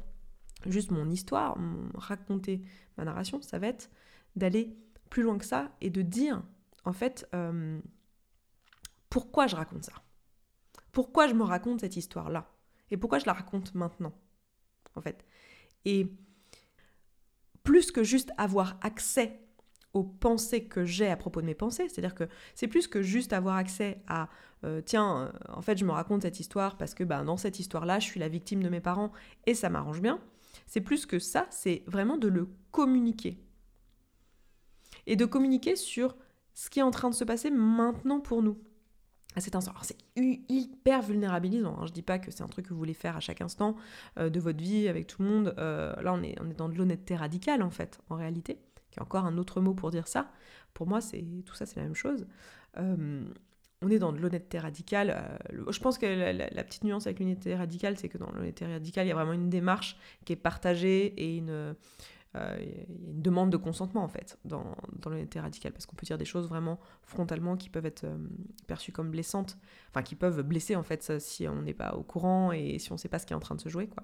juste 0.65 0.91
mon 0.91 1.09
histoire, 1.09 1.57
raconter 1.93 2.61
ma 2.97 3.05
narration, 3.05 3.41
ça 3.41 3.59
va 3.59 3.67
être 3.67 3.89
d'aller 4.35 4.75
plus 5.09 5.23
loin 5.23 5.37
que 5.37 5.45
ça 5.45 5.71
et 5.81 5.89
de 5.89 6.01
dire 6.01 6.43
en 6.83 6.93
fait 6.93 7.27
euh, 7.33 7.79
pourquoi 9.09 9.47
je 9.47 9.55
raconte 9.55 9.85
ça? 9.85 9.93
Pourquoi 10.91 11.27
je 11.27 11.33
me 11.33 11.43
raconte 11.43 11.81
cette 11.81 11.95
histoire-là? 11.95 12.49
Et 12.91 12.97
pourquoi 12.97 13.19
je 13.19 13.25
la 13.25 13.33
raconte 13.33 13.73
maintenant? 13.75 14.13
Et 15.85 16.07
plus 17.63 17.91
que 17.91 18.03
juste 18.03 18.31
avoir 18.37 18.77
accès 18.81 19.39
aux 19.93 20.03
pensées 20.03 20.65
que 20.65 20.85
j'ai 20.85 21.09
à 21.09 21.17
propos 21.17 21.41
de 21.41 21.45
mes 21.45 21.55
pensées, 21.55 21.89
c'est-à-dire 21.89 22.15
que 22.15 22.27
c'est 22.55 22.67
plus 22.67 22.87
que 22.87 23.01
juste 23.01 23.33
avoir 23.33 23.55
accès 23.55 24.03
à 24.07 24.29
euh, 24.63 24.81
tiens, 24.81 25.31
euh, 25.33 25.53
en 25.53 25.61
fait, 25.61 25.77
je 25.77 25.85
me 25.85 25.91
raconte 25.91 26.23
cette 26.23 26.39
histoire 26.39 26.77
parce 26.77 26.93
que 26.93 27.03
ben, 27.03 27.23
dans 27.23 27.37
cette 27.37 27.59
histoire-là, 27.59 27.99
je 27.99 28.05
suis 28.05 28.19
la 28.19 28.27
victime 28.27 28.63
de 28.63 28.69
mes 28.69 28.79
parents 28.79 29.11
et 29.45 29.53
ça 29.53 29.69
m'arrange 29.69 30.01
bien. 30.01 30.19
C'est 30.65 30.81
plus 30.81 31.05
que 31.05 31.19
ça, 31.19 31.47
c'est 31.49 31.83
vraiment 31.87 32.17
de 32.17 32.27
le 32.27 32.49
communiquer. 32.71 33.39
Et 35.05 35.15
de 35.15 35.25
communiquer 35.25 35.75
sur 35.75 36.15
ce 36.53 36.69
qui 36.69 36.79
est 36.79 36.83
en 36.83 36.91
train 36.91 37.09
de 37.09 37.15
se 37.15 37.23
passer 37.23 37.51
maintenant 37.51 38.19
pour 38.19 38.41
nous 38.41 38.59
à 39.37 39.41
cet 39.41 39.55
instant. 39.55 39.73
c'est 39.81 39.97
hyper 40.15 41.01
vulnérabilisant. 41.01 41.77
Hein. 41.79 41.85
Je 41.85 41.93
dis 41.93 42.01
pas 42.01 42.19
que 42.19 42.31
c'est 42.31 42.43
un 42.43 42.47
truc 42.47 42.65
que 42.65 42.73
vous 42.73 42.79
voulez 42.79 42.93
faire 42.93 43.15
à 43.15 43.19
chaque 43.19 43.41
instant 43.41 43.75
euh, 44.17 44.29
de 44.29 44.39
votre 44.39 44.59
vie 44.59 44.87
avec 44.87 45.07
tout 45.07 45.21
le 45.21 45.29
monde. 45.29 45.53
là, 45.57 46.13
on 46.13 46.23
est, 46.23 46.35
on 46.41 46.49
est 46.49 46.57
dans 46.57 46.69
de 46.69 46.75
l'honnêteté 46.75 47.15
radicale, 47.15 47.61
en 47.61 47.69
fait, 47.69 47.99
en 48.09 48.15
réalité, 48.15 48.59
qui 48.91 48.99
est 48.99 49.01
encore 49.01 49.25
un 49.25 49.37
autre 49.37 49.61
mot 49.61 49.73
pour 49.73 49.91
dire 49.91 50.07
ça. 50.07 50.31
Pour 50.73 50.87
moi, 50.87 51.01
c'est 51.01 51.23
tout 51.45 51.55
ça, 51.55 51.65
c'est 51.65 51.77
la 51.77 51.83
même 51.83 51.95
chose 51.95 52.25
on 53.81 53.89
est 53.89 53.99
dans 53.99 54.11
de 54.11 54.17
l'honnêteté 54.17 54.59
radicale. 54.59 55.15
Euh, 55.53 55.71
je 55.71 55.79
pense 55.79 55.97
que 55.97 56.05
la, 56.05 56.63
petite 56.63 56.83
nuance 56.83 57.05
avec 57.05 57.19
l'honnêteté 57.19 57.55
radicale, 57.55 57.97
c'est 57.97 58.09
que 58.09 58.17
dans 58.17 58.31
l'honnêteté 58.31 58.65
radicale, 58.65 59.05
il 59.05 59.09
y 59.09 59.11
a 59.11 59.15
vraiment 59.15 59.33
une 59.33 59.49
démarche 59.49 59.97
qui 60.25 60.33
est 60.33 60.37
partagée 60.37 61.13
et 61.17 61.37
une, 61.37 61.75
euh, 62.35 62.57
une 62.89 63.21
demande 63.21 63.51
de 63.51 63.57
consentement, 63.57 64.03
en 64.03 64.07
fait, 64.07 64.37
dans, 64.45 64.75
dans 64.99 65.09
l'honnêteté 65.09 65.39
radicale. 65.39 65.71
Parce 65.71 65.85
qu'on 65.85 65.95
peut 65.95 66.05
dire 66.05 66.17
des 66.17 66.25
choses 66.25 66.47
vraiment 66.47 66.79
frontalement 67.03 67.57
qui 67.57 67.69
peuvent 67.69 67.85
être 67.85 68.03
euh, 68.03 68.17
perçues 68.67 68.91
comme 68.91 69.09
blessantes, 69.09 69.57
enfin, 69.89 70.03
qui 70.03 70.15
peuvent 70.15 70.41
blesser, 70.41 70.75
en 70.75 70.83
fait, 70.83 71.19
si 71.19 71.47
on 71.47 71.61
n'est 71.61 71.73
pas 71.73 71.95
au 71.95 72.03
courant 72.03 72.51
et 72.51 72.79
si 72.79 72.91
on 72.91 72.95
ne 72.95 72.99
sait 72.99 73.09
pas 73.09 73.19
ce 73.19 73.25
qui 73.25 73.33
est 73.33 73.35
en 73.35 73.41
train 73.41 73.55
de 73.55 73.61
se 73.61 73.69
jouer, 73.69 73.87
quoi. 73.87 74.03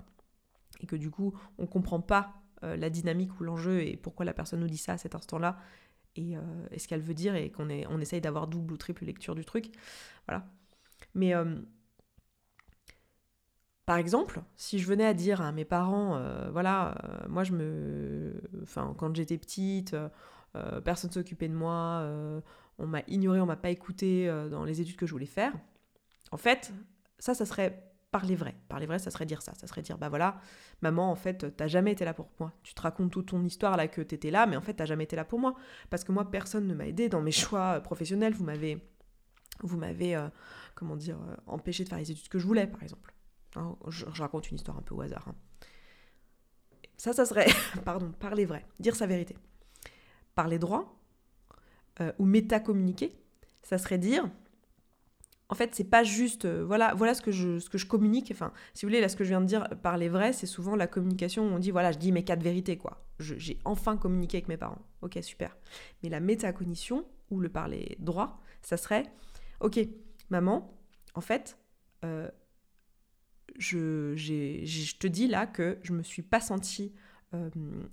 Et 0.80 0.88
que 0.88 0.96
du 0.96 1.12
coup, 1.12 1.34
on 1.58 1.63
ne 1.63 1.68
comprend 1.68 2.01
pas 2.01 2.34
la 2.62 2.89
dynamique 2.89 3.42
ou 3.42 3.44
l'enjeu 3.44 3.82
et 3.82 3.98
pourquoi 3.98 4.24
la 4.24 4.34
personne 4.34 4.62
nous 4.62 4.68
dit 4.68 4.77
ça 4.77 4.94
à 4.94 4.98
cet 4.98 5.15
instant-là 5.15 5.58
euh, 6.20 6.68
et, 6.72 6.80
ce 6.80 6.88
qu'elle 6.88 7.01
veut 7.01 7.13
dire 7.13 7.36
et 7.36 7.50
qu'on 7.50 7.70
on 7.70 8.00
essaye 8.00 8.22
d'avoir 8.22 8.48
double 8.48 8.74
ou 8.74 8.77
triple 8.77 9.06
lecture 9.06 9.36
du 9.36 9.46
truc. 9.46 9.72
Voilà. 10.27 10.46
Mais 11.15 11.34
euh, 11.34 11.56
par 13.85 13.97
exemple, 13.97 14.41
si 14.55 14.79
je 14.79 14.87
venais 14.87 15.05
à 15.05 15.13
dire 15.13 15.41
à 15.41 15.51
mes 15.51 15.65
parents, 15.65 16.15
euh, 16.15 16.49
voilà, 16.51 16.95
moi 17.27 17.43
je 17.43 17.53
me. 17.53 18.33
Enfin, 18.63 18.93
quand 18.97 19.15
j'étais 19.15 19.37
petite, 19.37 19.95
personne 20.83 21.09
ne 21.09 21.13
s'occupait 21.13 21.49
de 21.49 21.55
moi, 21.55 22.07
on 22.79 22.87
m'a 22.87 23.01
ignoré, 23.07 23.41
on 23.41 23.45
m'a 23.45 23.55
pas 23.55 23.69
écouté 23.69 24.27
dans 24.49 24.63
les 24.63 24.81
études 24.81 24.95
que 24.95 25.05
je 25.05 25.11
voulais 25.11 25.25
faire. 25.25 25.53
En 26.31 26.37
fait, 26.37 26.73
ça, 27.19 27.33
ça 27.33 27.45
serait 27.45 27.93
parler 28.13 28.35
vrai. 28.35 28.55
Parler 28.69 28.85
vrai, 28.85 28.99
ça 28.99 29.11
serait 29.11 29.25
dire 29.25 29.41
ça. 29.41 29.53
Ça 29.55 29.67
serait 29.67 29.81
dire, 29.81 29.97
bah 29.97 30.07
voilà, 30.07 30.39
maman, 30.81 31.11
en 31.11 31.15
fait, 31.15 31.57
t'as 31.57 31.67
jamais 31.67 31.91
été 31.91 32.05
là 32.05 32.13
pour 32.13 32.29
moi. 32.39 32.53
Tu 32.61 32.73
te 32.73 32.81
racontes 32.81 33.11
toute 33.11 33.25
ton 33.25 33.43
histoire 33.43 33.75
là 33.75 33.89
que 33.89 34.01
t'étais 34.01 34.31
là, 34.31 34.45
mais 34.45 34.55
en 34.55 34.61
fait, 34.61 34.75
t'as 34.75 34.85
jamais 34.85 35.03
été 35.03 35.17
là 35.17 35.25
pour 35.25 35.39
moi. 35.39 35.55
Parce 35.89 36.05
que 36.05 36.11
moi, 36.13 36.29
personne 36.29 36.67
ne 36.67 36.75
m'a 36.75 36.87
aidé 36.87 37.09
dans 37.09 37.22
mes 37.22 37.31
choix 37.31 37.81
professionnels. 37.81 38.33
Vous 38.33 38.46
m'avez, 38.46 38.77
vous 39.61 39.77
m'avez, 39.77 40.15
euh, 40.15 40.29
comment 40.75 40.96
dire, 40.96 41.17
euh, 41.27 41.35
empêché 41.48 41.83
de 41.83 41.89
faire 41.89 41.98
les 41.98 42.11
études 42.11 42.29
que 42.29 42.39
je 42.39 42.46
voulais, 42.46 42.67
par 42.67 42.83
exemple. 42.83 43.13
Hein, 43.55 43.75
je, 43.87 44.05
raconte 44.22 44.50
une 44.50 44.57
histoire 44.57 44.77
un 44.77 44.81
peu 44.81 44.96
au 44.96 45.01
hasard. 45.01 45.27
Hein. 45.27 45.35
Ça, 46.98 47.13
ça 47.13 47.25
serait, 47.25 47.48
pardon, 47.85 48.11
parler 48.20 48.46
vrai, 48.46 48.66
dire 48.79 48.96
sa 48.96 49.05
vérité. 49.05 49.35
Parler 50.35 50.59
droit 50.59 51.00
euh, 52.01 52.11
ou 52.18 52.25
métacommuniquer, 52.25 53.16
ça 53.61 53.77
serait 53.77 53.98
dire, 53.98 54.29
en 55.50 55.55
fait, 55.55 55.75
c'est 55.75 55.83
pas 55.83 56.03
juste, 56.03 56.46
euh, 56.46 56.63
voilà, 56.66 56.96
voilà 56.96 57.13
ce 57.13 57.22
que 57.22 57.31
je, 57.31 57.85
communique. 57.85 58.31
Enfin, 58.31 58.51
si 58.74 58.85
vous 58.85 58.89
voulez, 58.89 59.01
là, 59.01 59.07
ce 59.07 59.16
que 59.16 59.24
je 59.24 59.29
viens 59.29 59.42
de 59.42 59.46
dire, 59.46 59.68
parler 59.83 60.09
vrai, 60.09 60.33
c'est 60.33 60.48
souvent 60.48 60.75
la 60.75 60.87
communication 60.87 61.44
où 61.46 61.51
on 61.53 61.59
dit, 61.59 61.70
voilà, 61.70 61.92
je 61.92 62.00
dis 62.00 62.11
mes 62.11 62.24
quatre 62.24 62.42
vérités, 62.42 62.77
quoi. 62.77 63.05
J'ai 63.20 63.59
enfin 63.63 63.96
communiqué 63.96 64.37
avec 64.37 64.48
mes 64.48 64.57
parents. 64.57 64.81
Ok, 65.03 65.20
super. 65.22 65.55
Mais 66.01 66.09
la 66.09 66.20
métacognition, 66.20 67.05
ou 67.29 67.39
le 67.39 67.50
parler 67.50 67.98
droit, 68.00 68.42
ça 68.63 68.77
serait, 68.77 69.03
ok, 69.59 69.79
maman, 70.29 70.75
en 71.13 71.22
fait, 71.22 71.59
euh, 72.03 72.29
je, 73.57 74.98
te 74.98 75.07
dis 75.07 75.27
là 75.27 75.48
que 75.48 75.77
je 75.83 75.94
me 75.94 76.03
suis 76.03 76.22
pas 76.22 76.39
sentie 76.39 76.94
euh, 77.33 77.50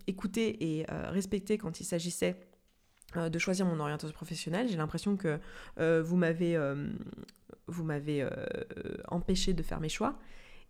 écoutée 0.07 0.79
et 0.79 0.87
respectée 0.89 1.59
quand 1.59 1.81
il 1.81 1.85
s'agissait 1.85 2.37
de 3.17 3.39
choisir 3.39 3.67
mon 3.67 3.81
orientation 3.81 4.15
professionnelle. 4.15 4.69
J'ai 4.69 4.77
l'impression 4.77 5.17
que 5.17 5.41
vous 5.77 6.17
m'avez 6.17 6.57
vous 7.71 7.85
m'avez 7.85 8.23
euh, 8.23 8.31
empêché 9.09 9.53
de 9.55 9.63
faire 9.63 9.81
mes 9.81 9.89
choix. 9.89 10.19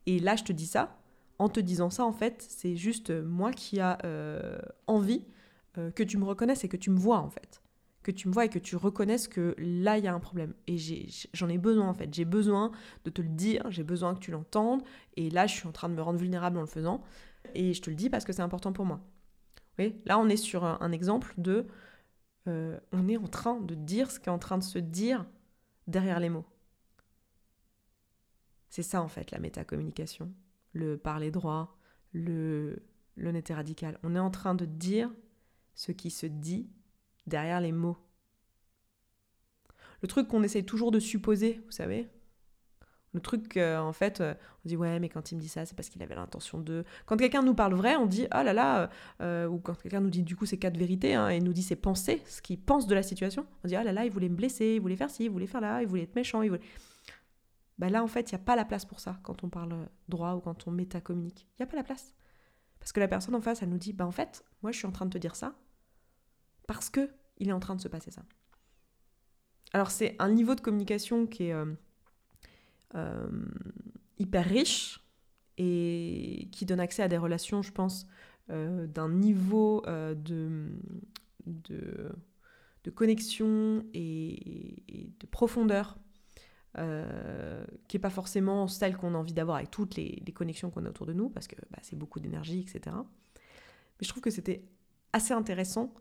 Et 0.06 0.18
là, 0.18 0.36
je 0.36 0.44
te 0.44 0.52
dis 0.52 0.66
ça. 0.66 0.96
En 1.38 1.48
te 1.48 1.60
disant 1.60 1.90
ça, 1.90 2.04
en 2.04 2.12
fait, 2.12 2.44
c'est 2.46 2.76
juste 2.76 3.10
moi 3.10 3.50
qui 3.50 3.80
a 3.80 3.98
euh, 4.04 4.58
envie 4.86 5.24
euh, 5.78 5.90
que 5.90 6.02
tu 6.02 6.18
me 6.18 6.24
reconnaisses 6.24 6.64
et 6.64 6.68
que 6.68 6.76
tu 6.76 6.90
me 6.90 6.98
vois, 6.98 7.18
en 7.18 7.30
fait. 7.30 7.62
Que 8.02 8.10
tu 8.10 8.28
me 8.28 8.32
vois 8.32 8.46
et 8.46 8.48
que 8.48 8.58
tu 8.58 8.76
reconnaisses 8.76 9.28
que 9.28 9.54
là, 9.58 9.98
il 9.98 10.04
y 10.04 10.08
a 10.08 10.14
un 10.14 10.20
problème. 10.20 10.54
Et 10.66 10.78
j'en 11.34 11.48
ai, 11.48 11.58
besoin, 11.58 11.88
en 11.88 11.94
fait. 11.94 12.12
J'ai 12.12 12.24
besoin 12.24 12.72
de 13.04 13.10
te 13.10 13.20
le 13.20 13.28
dire, 13.28 13.70
j'ai 13.70 13.84
besoin 13.84 14.14
que 14.14 14.20
tu 14.20 14.30
l'entendes. 14.30 14.82
Et 15.16 15.28
là, 15.28 15.46
je 15.46 15.54
suis 15.54 15.68
en 15.68 15.72
train 15.72 15.88
de 15.88 15.94
me 15.94 16.02
rendre 16.02 16.18
vulnérable 16.18 16.56
en 16.56 16.62
le 16.62 16.66
faisant. 16.66 17.02
Et 17.54 17.74
je 17.74 17.82
te 17.82 17.90
le 17.90 17.96
dis 17.96 18.08
parce 18.08 18.24
que 18.24 18.32
c'est 18.32 18.42
important 18.42 18.72
pour 18.72 18.86
moi. 18.86 19.00
Oui, 19.78 19.96
là, 20.06 20.18
on 20.18 20.28
est 20.28 20.36
sur 20.36 20.64
un, 20.64 20.92
exemple 20.92 21.34
de... 21.36 21.66
on 22.46 23.08
est 23.08 23.16
en 23.16 23.28
train 23.28 23.60
de 23.60 23.74
dire 23.74 24.10
ce 24.10 24.18
qui 24.18 24.28
est 24.28 24.32
en 24.32 24.38
train 24.38 24.58
de 24.58 24.62
se 24.62 24.78
dire 24.78 25.26
derrière 25.86 26.20
les 26.20 26.30
mots. 26.30 26.46
C'est 28.70 28.84
ça 28.84 29.02
en 29.02 29.08
fait 29.08 29.32
la 29.32 29.40
métacommunication, 29.40 30.32
le 30.72 30.96
parler 30.96 31.30
droit, 31.30 31.76
le 32.12 32.84
l'honnêteté 33.16 33.52
radicale. 33.52 33.98
On 34.02 34.14
est 34.14 34.20
en 34.20 34.30
train 34.30 34.54
de 34.54 34.64
dire 34.64 35.10
ce 35.74 35.92
qui 35.92 36.10
se 36.10 36.26
dit 36.26 36.70
derrière 37.26 37.60
les 37.60 37.72
mots. 37.72 37.98
Le 40.02 40.08
truc 40.08 40.28
qu'on 40.28 40.42
essaye 40.42 40.64
toujours 40.64 40.90
de 40.90 40.98
supposer, 40.98 41.60
vous 41.66 41.72
savez 41.72 42.08
Le 43.12 43.20
truc, 43.20 43.56
en 43.56 43.92
fait, 43.92 44.22
on 44.64 44.68
dit 44.68 44.76
ouais, 44.76 44.98
mais 44.98 45.08
quand 45.08 45.32
il 45.32 45.36
me 45.36 45.40
dit 45.40 45.48
ça, 45.48 45.66
c'est 45.66 45.74
parce 45.74 45.88
qu'il 45.88 46.02
avait 46.02 46.14
l'intention 46.14 46.58
de. 46.58 46.84
Quand 47.06 47.16
quelqu'un 47.16 47.42
nous 47.42 47.54
parle 47.54 47.74
vrai, 47.74 47.96
on 47.96 48.06
dit 48.06 48.26
oh 48.26 48.42
là 48.42 48.52
là, 48.52 48.90
euh, 49.20 49.46
ou 49.46 49.58
quand 49.58 49.74
quelqu'un 49.74 50.00
nous 50.00 50.10
dit 50.10 50.22
du 50.22 50.36
coup 50.36 50.46
ces 50.46 50.58
quatre 50.58 50.76
vérités, 50.76 51.14
hein, 51.14 51.28
et 51.28 51.40
nous 51.40 51.52
dit 51.52 51.62
ses 51.62 51.76
pensées, 51.76 52.22
ce 52.26 52.40
qu'il 52.40 52.60
pense 52.60 52.86
de 52.86 52.94
la 52.94 53.02
situation, 53.02 53.46
on 53.64 53.68
dit 53.68 53.76
oh 53.78 53.82
là 53.82 53.92
là, 53.92 54.04
il 54.04 54.10
voulait 54.10 54.28
me 54.28 54.36
blesser, 54.36 54.74
il 54.76 54.80
voulait 54.80 54.96
faire 54.96 55.10
ci, 55.10 55.24
il 55.24 55.30
voulait 55.30 55.46
faire 55.46 55.60
là, 55.60 55.82
il 55.82 55.88
voulait 55.88 56.04
être 56.04 56.14
méchant, 56.14 56.42
il 56.42 56.50
voulait. 56.50 56.62
Bah 57.78 57.88
là, 57.88 58.02
en 58.02 58.08
fait, 58.08 58.30
il 58.30 58.34
n'y 58.34 58.40
a 58.40 58.44
pas 58.44 58.56
la 58.56 58.66
place 58.66 58.84
pour 58.84 59.00
ça 59.00 59.18
quand 59.22 59.42
on 59.42 59.48
parle 59.48 59.88
droit 60.08 60.34
ou 60.34 60.40
quand 60.40 60.66
on 60.68 60.70
métacommunique. 60.70 61.48
Il 61.52 61.62
n'y 61.62 61.64
a 61.64 61.66
pas 61.66 61.76
la 61.76 61.82
place. 61.82 62.14
Parce 62.78 62.92
que 62.92 63.00
la 63.00 63.08
personne 63.08 63.34
en 63.34 63.40
face, 63.40 63.62
elle 63.62 63.70
nous 63.70 63.78
dit, 63.78 63.94
bah 63.94 64.06
en 64.06 64.10
fait, 64.10 64.44
moi, 64.62 64.70
je 64.70 64.76
suis 64.76 64.86
en 64.86 64.92
train 64.92 65.06
de 65.06 65.10
te 65.10 65.18
dire 65.18 65.34
ça 65.34 65.54
parce 66.70 66.88
que 66.88 67.10
il 67.38 67.48
est 67.48 67.52
en 67.52 67.58
train 67.58 67.74
de 67.74 67.80
se 67.80 67.88
passer 67.88 68.12
ça. 68.12 68.22
Alors, 69.72 69.90
c'est 69.90 70.14
un 70.20 70.28
niveau 70.28 70.54
de 70.54 70.60
communication 70.60 71.26
qui 71.26 71.46
est 71.46 71.52
euh, 71.52 71.66
euh, 72.94 73.28
hyper 74.20 74.44
riche 74.44 75.00
et 75.58 76.48
qui 76.52 76.66
donne 76.66 76.78
accès 76.78 77.02
à 77.02 77.08
des 77.08 77.16
relations, 77.16 77.62
je 77.62 77.72
pense, 77.72 78.06
euh, 78.50 78.86
d'un 78.86 79.08
niveau 79.08 79.82
de, 79.84 80.68
de, 81.46 82.12
de, 82.84 82.90
connexion 82.90 83.84
et 83.92 85.12
de 85.18 85.26
profondeur 85.26 85.98
qui 86.76 87.96
n'est 87.96 88.00
pas 88.00 88.10
forcément 88.10 88.68
celle 88.68 88.96
qu'on 88.96 89.16
a 89.16 89.18
envie 89.18 89.34
d'avoir 89.34 89.56
avec 89.56 89.72
toutes 89.72 89.96
les, 89.96 90.22
connexions 90.32 90.70
qu'on 90.70 90.84
a 90.84 90.90
autour 90.90 91.06
de 91.06 91.14
nous, 91.14 91.30
parce 91.30 91.48
que 91.48 91.56
bah, 91.72 91.80
c'est 91.82 91.96
beaucoup 91.96 92.20
d'énergie, 92.20 92.60
etc. 92.60 92.94
Mais 92.94 94.02
je 94.02 94.08
trouve 94.08 94.22
que 94.22 94.30
c'était 94.30 94.62
assez 95.12 95.34
intéressant 95.34 95.92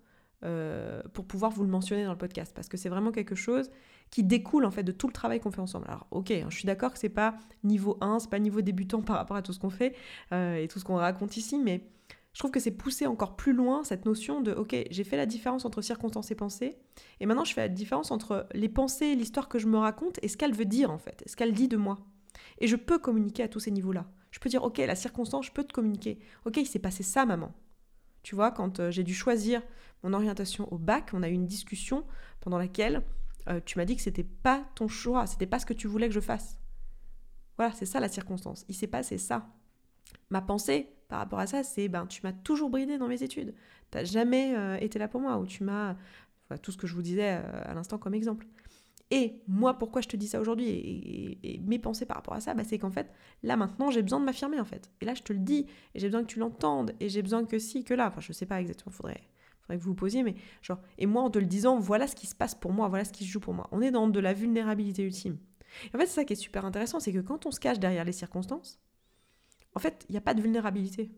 euh, 0.44 1.02
pour 1.14 1.26
pouvoir 1.26 1.52
vous 1.52 1.64
le 1.64 1.70
mentionner 1.70 2.06
dans 2.06 2.12
le 2.12 2.18
podcast, 2.18 2.54
parce 2.56 2.70
que 2.70 2.78
c'est 2.78 2.88
vraiment 2.88 3.12
quelque 3.12 3.36
chose 3.36 3.70
qui 4.10 4.24
découle 4.24 4.64
en 4.64 4.72
fait 4.72 4.84
de 4.84 4.94
tout 4.94 5.08
le 5.08 5.14
travail 5.14 5.40
qu'on 5.42 5.52
fait 5.52 5.60
ensemble. 5.60 5.86
Alors 5.90 6.08
ok, 6.12 6.32
hein, 6.32 6.48
je 6.50 6.56
suis 6.56 6.66
d'accord 6.66 6.94
que 6.94 7.00
c'est 7.00 7.10
pas 7.10 7.36
niveau 7.64 7.98
1, 8.00 8.20
c'est 8.20 8.30
pas 8.30 8.40
niveau 8.40 8.62
débutant 8.62 9.02
par 9.02 9.18
rapport 9.18 9.36
à 9.36 9.42
tout 9.42 9.52
ce 9.52 9.60
qu'on 9.60 9.70
fait 9.70 9.96
euh, 10.32 10.56
et 10.56 10.68
tout 10.68 10.80
ce 10.80 10.86
qu'on 10.86 10.96
raconte 10.96 11.36
ici, 11.38 11.60
mais 11.60 11.84
Je 12.32 12.40
trouve 12.40 12.52
que 12.52 12.60
c'est 12.60 12.72
pousser 12.72 13.06
encore 13.06 13.36
plus 13.36 13.54
loin 13.54 13.84
cette 13.84 14.06
notion 14.06 14.40
de 14.40 14.54
ok, 14.54 14.76
j'ai 14.90 15.04
fait 15.04 15.18
la 15.18 15.26
différence 15.26 15.66
entre 15.66 15.82
circonstances 15.82 16.32
et 16.32 16.36
pensées, 16.36 16.78
et 17.20 17.26
maintenant 17.26 17.44
je 17.44 17.54
fais 17.54 17.62
la 17.62 17.70
différence 17.70 18.12
entre 18.12 18.48
les 18.54 18.70
pensées 18.70 19.08
et 19.08 19.16
l'histoire 19.16 19.50
que 19.50 19.60
je 19.60 19.68
me 19.68 19.78
raconte 19.78 20.20
et 20.22 20.30
ce 20.30 20.38
qu'elle 20.38 20.54
veut 20.54 20.66
dire 20.66 20.90
en 20.92 21.00
fait, 21.00 21.24
ce 21.26 21.36
qu'elle 21.36 21.54
dit 21.54 21.68
de 21.68 21.78
moi. 21.78 21.98
Et 22.60 22.68
je 22.68 22.76
peux 22.78 23.00
communiquer 23.00 23.44
à 23.44 23.48
tous 23.50 23.60
ces 23.60 23.72
niveaux-là. 23.72 24.06
Je 24.32 24.40
peux 24.40 24.50
dire 24.50 24.64
ok, 24.64 24.78
la 24.78 24.96
circonstance, 24.96 25.48
je 25.48 25.52
peux 25.52 25.64
te 25.64 25.74
communiquer. 25.74 26.20
Ok, 26.46 26.58
il 26.58 26.68
s'est 26.68 26.80
passé 26.80 27.04
ça, 27.04 27.26
maman. 27.26 27.52
Tu 28.30 28.36
vois, 28.36 28.52
quand 28.52 28.80
euh, 28.80 28.92
j'ai 28.92 29.04
dû 29.04 29.16
choisir 29.16 29.64
mon 30.04 30.14
orientation 30.14 30.72
au 30.72 30.78
bac, 30.78 31.10
on 31.14 31.24
a 31.24 31.30
eu 31.30 31.32
une 31.32 31.48
discussion 31.48 32.06
pendant 32.42 32.60
laquelle 32.60 33.02
euh, 33.48 33.60
tu 33.66 33.80
m'as 33.80 33.86
dit 33.86 33.96
que 33.96 34.04
c'était 34.04 34.22
pas 34.24 34.64
ton 34.76 34.88
choix, 34.88 35.26
c'était 35.26 35.48
pas 35.48 35.58
ce 35.58 35.66
que 35.66 35.74
tu 35.74 35.88
voulais 35.88 36.08
que 36.08 36.14
je 36.14 36.20
fasse. 36.20 36.60
Voilà, 37.58 37.74
c'est 37.74 37.88
ça 37.88 38.00
la 38.00 38.08
circonstance. 38.08 38.66
Il 38.70 38.76
s'est 38.76 38.86
passé 38.86 39.18
ça. 39.18 39.48
Ma 40.30 40.44
pensée 40.44 40.92
par 41.08 41.18
rapport 41.18 41.40
à 41.40 41.48
ça, 41.48 41.64
c'est 41.64 41.88
ben 41.88 42.06
tu 42.06 42.22
m'as 42.22 42.32
toujours 42.32 42.70
bridé 42.70 43.00
dans 43.00 43.08
mes 43.08 43.24
études. 43.24 43.56
Tu 43.90 43.98
n'as 43.98 44.04
jamais 44.04 44.56
euh, 44.56 44.78
été 44.78 45.00
là 45.00 45.08
pour 45.08 45.22
moi 45.22 45.40
ou 45.40 45.48
tu 45.48 45.64
m'as 45.64 45.96
tout 46.62 46.72
ce 46.72 46.78
que 46.78 46.86
je 46.86 46.94
vous 46.94 47.02
disais 47.02 47.30
à 47.30 47.74
l'instant 47.74 47.98
comme 47.98 48.14
exemple. 48.14 48.46
Et 49.12 49.42
moi, 49.48 49.78
pourquoi 49.78 50.02
je 50.02 50.08
te 50.08 50.16
dis 50.16 50.28
ça 50.28 50.40
aujourd'hui 50.40 50.70
et, 51.44 51.60
mes 51.66 51.80
pensées 51.80 52.06
par 52.06 52.18
rapport 52.18 52.36
à 52.36 52.42
ça, 52.42 52.54
bah, 52.54 52.64
c'est 52.64 52.78
qu'en 52.78 52.92
fait, 52.92 53.12
là 53.42 53.58
maintenant, 53.58 53.90
j'ai 53.90 54.04
besoin 54.04 54.20
de 54.20 54.26
m'affirmer 54.26 54.60
en 54.60 54.66
fait. 54.66 54.92
Et 55.02 55.06
là, 55.06 55.16
je 55.16 55.24
te 55.24 55.34
le 55.34 55.40
dis, 55.40 55.66
et 55.96 56.00
j'ai 56.00 56.08
besoin 56.08 56.22
que 56.22 56.28
tu 56.28 56.40
l'entendes, 56.40 56.94
et 57.00 57.10
j'ai 57.10 57.22
besoin 57.22 57.46
que 57.46 57.58
si, 57.58 57.84
que 57.84 57.94
là. 57.94 58.08
Enfin, 58.08 58.22
je 58.22 58.32
sais 58.34 58.46
pas 58.46 58.62
exactement, 58.62 58.92
faudrait, 58.92 59.22
faudrait 59.62 59.78
que 59.78 59.84
vous 59.84 59.90
vous 59.90 59.96
posiez, 59.96 60.22
mais 60.22 60.36
genre, 60.62 60.80
et 61.00 61.08
moi, 61.08 61.24
en 61.24 61.32
te 61.32 61.40
le 61.40 61.48
disant, 61.48 61.80
voilà 61.80 62.06
ce 62.06 62.16
qui 62.16 62.28
se 62.28 62.36
passe 62.36 62.54
pour 62.54 62.72
moi, 62.72 62.88
voilà 62.88 63.04
ce 63.04 63.12
qui 63.12 63.24
se 63.24 63.30
joue 63.32 63.40
pour 63.40 63.54
moi. 63.54 63.68
On 63.72 63.82
est 63.82 63.92
dans 63.92 64.08
de 64.08 64.20
la 64.20 64.34
vulnérabilité 64.34 65.04
ultime. 65.04 65.38
en 65.94 65.98
fait, 65.98 66.06
c'est 66.06 66.16
ça 66.16 66.26
qui 66.26 66.34
est 66.34 66.36
super 66.36 66.64
intéressant, 66.66 67.00
c'est 67.00 67.14
que 67.14 67.20
quand 67.20 67.48
on 67.48 67.52
se 67.52 67.60
cache 67.60 67.80
derrière 67.80 68.06
les 68.06 68.12
circonstances, 68.12 68.80
en 69.74 69.80
fait, 69.80 70.06
il 70.10 70.12
n'y 70.12 70.18
a 70.18 70.22
pas 70.22 70.36
de 70.36 70.42
vulnérabilité. 70.42 71.12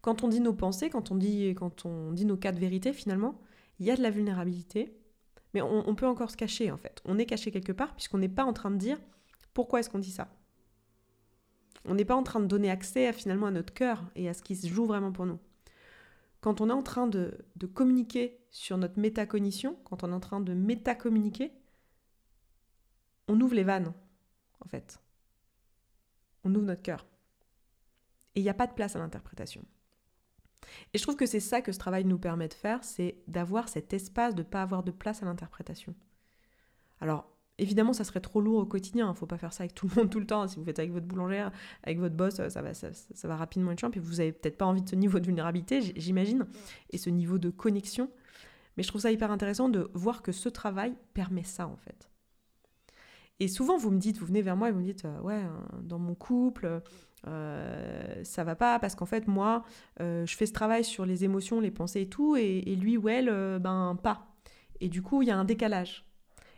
Quand 0.00 0.22
on 0.22 0.28
dit 0.28 0.40
nos 0.40 0.54
pensées, 0.54 0.88
quand 0.88 1.10
on 1.10 1.16
dit, 1.16 1.54
quand 1.56 1.84
on 1.84 2.12
dit 2.12 2.24
nos 2.24 2.36
cas 2.36 2.52
de 2.52 2.58
vérité, 2.58 2.92
finalement, 2.92 3.40
il 3.78 3.86
y 3.86 3.90
a 3.90 3.96
de 3.96 4.02
la 4.02 4.10
vulnérabilité 4.10 4.96
mais 5.54 5.62
on, 5.62 5.94
peut 5.94 6.06
encore 6.06 6.30
se 6.30 6.36
cacher 6.36 6.70
en 6.70 6.76
fait. 6.76 7.00
On 7.04 7.18
est 7.18 7.26
caché 7.26 7.50
quelque 7.50 7.72
part 7.72 7.94
puisqu'on 7.94 8.18
n'est 8.18 8.28
pas 8.28 8.44
en 8.44 8.52
train 8.52 8.70
de 8.70 8.76
dire 8.76 8.98
pourquoi 9.54 9.80
est-ce 9.80 9.88
qu'on 9.88 9.98
dit 9.98 10.10
ça. 10.10 10.28
On 11.86 11.94
n'est 11.94 12.04
pas 12.04 12.16
en 12.16 12.22
train 12.22 12.40
de 12.40 12.46
donner 12.46 12.70
accès 12.70 13.12
finalement 13.12 13.46
à 13.46 13.50
notre 13.50 13.72
cœur 13.72 14.04
et 14.16 14.28
à 14.28 14.34
ce 14.34 14.42
qui 14.42 14.56
se 14.56 14.66
joue 14.66 14.86
vraiment 14.86 15.12
pour 15.12 15.24
nous. 15.24 15.38
Quand 16.40 16.60
on 16.60 16.68
est 16.68 16.74
en 16.74 16.82
train 16.82 17.06
de, 17.06 17.38
de 17.56 17.66
communiquer 17.66 18.38
sur 18.50 18.76
notre 18.76 18.98
métacognition, 18.98 19.78
quand 19.84 20.04
on 20.04 20.10
est 20.10 20.14
en 20.14 20.20
train 20.20 20.40
de 20.40 20.52
métacommuniquer, 20.52 21.52
on 23.28 23.40
ouvre 23.40 23.54
les 23.54 23.64
vannes, 23.64 23.92
en 24.64 24.68
fait. 24.68 25.00
On 26.44 26.54
ouvre 26.54 26.66
notre 26.66 26.82
cœur. 26.82 27.06
Et 28.34 28.40
il 28.40 28.42
n'y 28.42 28.48
a 28.48 28.54
pas 28.54 28.66
de 28.66 28.74
place 28.74 28.94
à 28.94 28.98
l'interprétation. 28.98 29.64
Et 30.94 30.98
je 30.98 31.02
trouve 31.02 31.16
que 31.16 31.26
c'est 31.26 31.40
ça 31.40 31.60
que 31.60 31.72
ce 31.72 31.78
travail 31.78 32.04
nous 32.04 32.18
permet 32.18 32.48
de 32.48 32.54
faire, 32.54 32.82
c'est 32.84 33.16
d'avoir 33.26 33.68
cet 33.68 33.92
espace, 33.92 34.34
de 34.34 34.42
ne 34.42 34.46
pas 34.46 34.62
avoir 34.62 34.82
de 34.82 34.90
place 34.90 35.22
à 35.22 35.26
l'interprétation. 35.26 35.94
Alors, 37.00 37.30
évidemment, 37.58 37.92
ça 37.92 38.04
serait 38.04 38.20
trop 38.20 38.40
lourd 38.40 38.58
au 38.58 38.66
quotidien, 38.66 39.06
il 39.06 39.10
ne 39.10 39.14
faut 39.14 39.26
pas 39.26 39.38
faire 39.38 39.52
ça 39.52 39.64
avec 39.64 39.74
tout 39.74 39.88
le 39.88 39.94
monde 39.94 40.10
tout 40.10 40.20
le 40.20 40.26
temps. 40.26 40.46
Si 40.46 40.56
vous 40.56 40.64
faites 40.64 40.78
avec 40.78 40.92
votre 40.92 41.06
boulangère, 41.06 41.50
avec 41.82 41.98
votre 41.98 42.14
boss, 42.14 42.40
ça 42.48 42.62
va, 43.28 43.36
rapidement 43.36 43.72
être 43.72 43.80
chiant, 43.80 43.90
puis 43.90 44.00
vous 44.00 44.16
n'avez 44.16 44.32
peut-être 44.32 44.58
pas 44.58 44.66
envie 44.66 44.82
de 44.82 44.88
ce 44.88 44.96
niveau 44.96 45.18
de 45.18 45.26
vulnérabilité, 45.26 45.80
j'imagine, 45.96 46.46
et 46.90 46.98
ce 46.98 47.10
niveau 47.10 47.38
de 47.38 47.50
connexion. 47.50 48.10
Mais 48.76 48.82
je 48.82 48.88
trouve 48.88 49.00
ça 49.00 49.10
hyper 49.10 49.30
intéressant 49.30 49.68
de 49.68 49.90
voir 49.94 50.22
que 50.22 50.32
ce 50.32 50.48
travail 50.48 50.94
permet 51.14 51.44
ça, 51.44 51.66
en 51.66 51.76
fait. 51.76 52.10
Et 53.38 53.48
souvent, 53.48 53.76
vous 53.76 53.90
me 53.90 53.98
dites, 53.98 54.18
vous 54.18 54.26
venez 54.26 54.42
vers 54.42 54.56
moi 54.56 54.68
et 54.68 54.72
vous 54.72 54.80
me 54.80 54.84
dites, 54.84 55.04
euh, 55.04 55.20
ouais, 55.20 55.42
euh, 55.44 55.80
dans 55.82 55.98
mon 55.98 56.14
couple, 56.14 56.82
euh, 57.28 58.22
ça 58.24 58.44
va 58.44 58.54
pas 58.54 58.78
parce 58.78 58.94
qu'en 58.94 59.06
fait 59.06 59.26
moi 59.26 59.64
euh, 60.00 60.24
je 60.26 60.36
fais 60.36 60.46
ce 60.46 60.52
travail 60.52 60.84
sur 60.84 61.04
les 61.04 61.24
émotions, 61.24 61.60
les 61.60 61.70
pensées 61.70 62.02
et 62.02 62.08
tout 62.08 62.36
et, 62.36 62.60
lui 62.76 62.96
ou 62.96 63.08
elle 63.08 63.28
euh, 63.28 63.58
ben 63.58 63.98
pas. 64.00 64.28
Et 64.80 64.88
du 64.88 65.02
coup 65.02 65.22
il 65.22 65.28
y 65.28 65.30
a 65.30 65.36
un 65.36 65.44
décalage. 65.44 66.04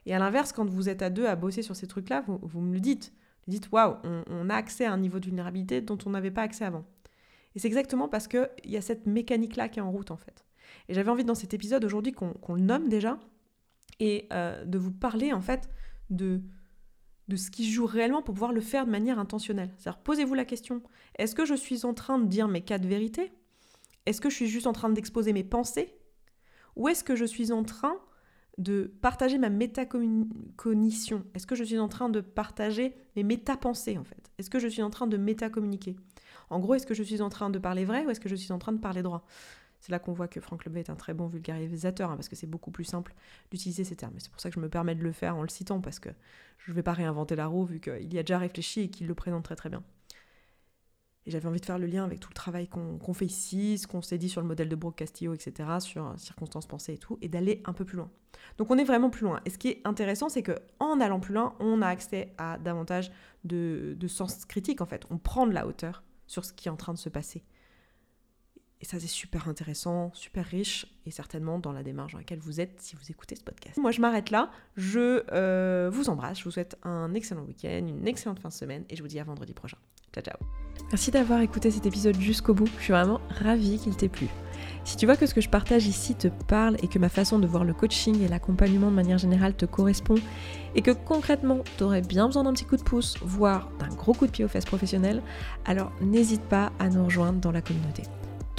Et 0.07 0.15
à 0.15 0.19
l'inverse 0.19 0.53
quand 0.53 0.69
vous 0.69 0.89
êtes 0.89 1.03
à 1.03 1.11
deux 1.11 1.27
à 1.27 1.37
bosser 1.37 1.63
sur 1.63 1.77
ces 1.77 1.87
trucs 1.87 2.09
là, 2.09 2.25
vous, 2.27 2.61
me 2.61 2.75
le 2.75 2.81
dites. 2.81 3.13
Vous 3.47 3.53
dites 3.53 3.71
waouh 3.73 3.97
on, 4.05 4.51
a 4.51 4.55
accès 4.55 4.85
à 4.85 4.93
un 4.93 4.99
niveau 4.99 5.21
de 5.21 5.27
vulnérabilité 5.27 5.81
dont 5.81 5.99
on 6.05 6.11
n'avait 6.11 6.31
pas 6.31 6.43
accès 6.43 6.65
avant. 6.65 6.85
Et 7.55 7.59
c'est 7.59 7.69
exactement 7.69 8.09
parce 8.09 8.29
qu'il 8.29 8.49
y 8.67 8.77
a 8.77 8.83
cette 8.83 9.07
mécanique 9.07 9.57
là 9.57 9.69
qui 9.69 9.79
est 9.79 9.83
en 9.83 9.91
route 9.91 10.11
en 10.11 10.17
fait. 10.17 10.45
Et 10.89 10.95
j'avais 10.95 11.11
envie 11.11 11.25
dans 11.25 11.35
cet 11.35 11.55
épisode 11.55 11.85
aujourd'hui 11.85 12.13
qu'on 12.13 12.55
le 12.55 12.61
nomme 12.61 12.89
déjà 12.89 13.19
et 14.01 14.29
de 14.31 14.79
vous 14.79 14.93
parler 14.93 15.33
en 15.33 15.41
fait 15.41 15.69
de 16.11 16.43
de 17.29 17.37
ce 17.37 17.51
qui 17.51 17.71
joue 17.71 17.87
réellement 17.87 18.23
pour 18.23 18.35
pouvoir 18.35 18.53
le 18.53 18.61
faire 18.61 18.87
de 18.87 18.91
manière 18.91 19.19
intentionnelle. 19.19 19.71
C'est-à-dire, 19.77 20.01
posez-vous 20.03 20.35
la 20.35 20.45
question, 20.45 20.83
est-ce 21.19 21.35
que 21.35 21.45
je 21.45 21.55
suis 21.55 21.85
en 21.85 21.95
train 21.95 22.19
de 22.19 22.27
dire 22.27 22.49
mes 22.49 22.63
cas 22.63 22.79
de 22.79 22.89
vérité 22.89 23.33
Est-ce 24.07 24.21
que 24.21 24.31
je 24.31 24.35
suis 24.35 24.49
juste 24.49 24.67
en 24.67 24.73
train 24.73 24.89
d'exposer 24.89 25.33
mes 25.33 25.45
pensées? 25.45 25.95
Ou 26.77 26.89
est-ce 26.89 27.05
que 27.05 27.17
je 27.17 27.25
suis 27.25 27.53
en 27.53 27.65
train 27.65 27.97
de 28.57 28.93
partager 29.03 29.39
ma 29.39 29.51
métacognition? 29.51 31.25
Est-ce 31.35 31.47
que 31.47 31.55
je 31.55 31.65
suis 31.65 31.79
en 31.79 31.89
train 31.89 32.09
de 32.09 32.21
partager 32.21 32.95
mes 33.15 33.25
métapensées 33.25 33.99
en 33.99 34.05
fait? 34.05 34.31
Est-ce 34.39 34.49
que 34.49 34.59
je 34.59 34.69
suis 34.69 34.83
en 34.83 34.91
train 34.91 35.07
de 35.07 35.17
métacommuniquer? 35.17 35.97
En 36.51 36.61
gros, 36.61 36.75
est-ce 36.75 36.87
que 36.87 36.95
je 36.95 37.03
suis 37.03 37.21
en 37.21 37.29
train 37.29 37.51
de 37.51 37.59
parler 37.59 37.85
vrai 37.85 38.07
ou 38.07 38.11
est-ce 38.11 38.21
que 38.21 38.29
je 38.29 38.37
suis 38.37 38.53
en 38.53 38.59
train 38.59 38.73
de 38.73 38.79
parler 38.79 39.03
droit? 39.03 39.27
C'est 39.81 39.93
là 39.93 39.99
qu'on 39.99 40.13
voit 40.13 40.29
que 40.29 40.41
Franck 40.41 40.65
Lebet 40.65 40.81
est 40.81 40.91
un 40.91 40.97
très 40.97 41.15
bon 41.15 41.27
vulgarisateur, 41.27 42.11
hein, 42.11 42.17
parce 42.17 42.29
que 42.29 42.37
c'est 42.37 42.47
beaucoup 42.47 42.71
plus 42.71 42.85
simple 42.85 43.15
d'utiliser 43.51 43.85
ces 43.85 43.97
termes. 43.97 44.15
c'est 44.19 44.31
pour 44.31 44.41
ça 44.41 44.51
que 44.51 44.55
je 44.55 44.61
me 44.61 44.69
permets 44.69 44.95
de 44.95 45.03
le 45.03 45.13
faire 45.13 45.37
en 45.37 45.43
le 45.43 45.49
citant, 45.49 45.81
parce 45.81 45.99
que 45.99 46.11
je 46.59 46.71
ne 46.71 46.77
vais 46.77 46.83
pas 46.83 46.93
réinventer 46.93 47.37
la 47.37 47.47
roue, 47.47 47.65
vu 47.65 47.81
qu'il 47.81 48.13
y 48.13 48.19
a 48.19 48.23
déjà 48.23 48.39
réfléchi 48.39 48.83
et 48.83 48.91
qu'il 48.91 49.07
le 49.07 49.15
présente 49.15 49.45
très 49.45 49.57
très 49.57 49.69
bien. 49.69 49.83
Et 51.27 51.31
j'avais 51.31 51.47
envie 51.47 51.61
de 51.61 51.67
faire 51.67 51.79
le 51.79 51.87
lien 51.87 52.05
avec 52.05 52.21
tout 52.21 52.31
le 52.31 52.35
travail 52.35 52.69
qu'on 52.69 53.13
fait 53.13 53.27
ici, 53.27 53.77
ce 53.77 53.87
qu'on 53.87 54.01
s'est 54.01 54.17
dit 54.17 54.31
sur 54.31 54.41
le 54.41 54.47
modèle 54.47 54.69
de 54.69 54.77
Brooke 54.77 54.97
Castillo, 54.97 55.35
etc., 55.35 55.69
sur 55.79 56.15
circonstances 56.17 56.67
pensées 56.67 56.95
et 56.95 56.99
tout, 56.99 57.19
et 57.21 57.29
d'aller 57.29 57.63
un 57.67 57.75
peu 57.75 57.85
plus 57.85 57.99
loin. 57.99 58.11
Donc 58.57 58.71
on 58.71 58.79
est 58.79 58.85
vraiment 58.85 59.11
plus 59.11 59.25
loin. 59.25 59.41
Et 59.45 59.51
ce 59.51 59.59
qui 59.59 59.69
est 59.69 59.83
intéressant, 59.85 60.31
c'est 60.31 60.43
que 60.43 60.59
en 60.81 61.01
allant 61.01 61.21
plus 61.21 61.35
loin, 61.35 61.55
on 61.61 61.83
a 61.83 61.87
accès 61.87 62.33
à 62.39 62.57
davantage 62.57 63.13
de, 63.45 63.95
de 63.99 64.09
sens 64.09 64.47
critique, 64.47 64.81
en 64.81 64.87
fait. 64.87 65.05
On 65.11 65.19
prend 65.19 65.47
de 65.47 65.53
la 65.53 65.67
hauteur 65.67 66.03
sur 66.27 66.47
ce 66.47 66.53
qui 66.55 66.69
est 66.69 66.71
en 66.71 66.77
train 66.77 66.95
de 66.95 66.99
se 66.99 67.11
passer. 67.11 67.45
Et 68.81 68.85
ça, 68.85 69.01
c'est 69.01 69.09
super 69.09 69.49
intéressant, 69.49 70.13
super 70.15 70.45
riche, 70.45 70.87
et 71.05 71.11
certainement 71.11 71.59
dans 71.59 71.73
la 71.73 71.83
démarche 71.83 72.13
dans 72.13 72.19
laquelle 72.19 72.39
vous 72.39 72.61
êtes 72.61 72.81
si 72.81 72.95
vous 72.95 73.11
écoutez 73.11 73.35
ce 73.35 73.43
podcast. 73.43 73.77
Moi, 73.77 73.91
je 73.91 74.01
m'arrête 74.01 74.31
là. 74.31 74.51
Je 74.77 75.25
euh, 75.33 75.91
vous 75.93 76.11
embrasse. 76.11 76.39
Je 76.39 76.45
vous 76.45 76.53
souhaite 76.53 76.77
un 76.85 77.13
excellent 77.15 77.43
week-end, 77.43 77.85
une 77.89 78.07
excellente 78.07 78.39
fin 78.39 78.51
de 78.51 78.55
semaine, 78.55 78.85
et 78.89 78.95
je 78.95 79.03
vous 79.03 79.09
dis 79.09 79.19
à 79.19 79.25
vendredi 79.25 79.53
prochain. 79.53 79.79
Ciao, 80.13 80.23
ciao. 80.23 80.37
Merci 80.91 81.11
d'avoir 81.11 81.41
écouté 81.41 81.71
cet 81.71 81.87
épisode 81.87 82.19
jusqu'au 82.21 82.55
bout. 82.55 82.69
Je 82.79 82.85
suis 82.85 82.93
vraiment 82.93 83.21
ravie 83.43 83.79
qu'il 83.79 83.97
t'ait 83.97 84.09
plu. 84.09 84.29
Si 84.85 84.97
tu 84.97 85.07
vois 85.07 85.17
que 85.17 85.27
ce 85.27 85.35
que 85.35 85.41
je 85.41 85.49
partage 85.49 85.87
ici 85.87 86.15
te 86.15 86.29
parle 86.29 86.77
et 86.83 86.89
que 86.89 86.99
ma 86.99 87.09
façon 87.09 87.39
de 87.39 87.47
voir 87.47 87.65
le 87.65 87.75
coaching 87.75 88.23
et 88.23 88.29
l'accompagnement 88.29 88.91
de 88.91 88.97
manière 88.97 89.19
générale 89.19 89.55
te 89.55 89.67
correspond, 89.67 90.15
et 90.77 90.83
que 90.83 90.93
concrètement, 90.93 91.65
tu 91.77 91.83
aurais 91.85 92.01
bien 92.01 92.27
besoin 92.27 92.45
d'un 92.45 92.53
petit 92.53 92.65
coup 92.65 92.77
de 92.77 92.83
pouce, 92.83 93.17
voire 93.23 93.71
d'un 93.81 93.89
gros 93.89 94.15
coup 94.15 94.27
de 94.27 94.31
pied 94.31 94.45
aux 94.45 94.49
fesses 94.49 94.65
professionnelles, 94.65 95.23
alors 95.65 95.93
n'hésite 96.01 96.43
pas 96.43 96.73
à 96.79 96.89
nous 96.89 97.05
rejoindre 97.05 97.41
dans 97.41 97.53
la 97.53 97.61
communauté. 97.61 98.05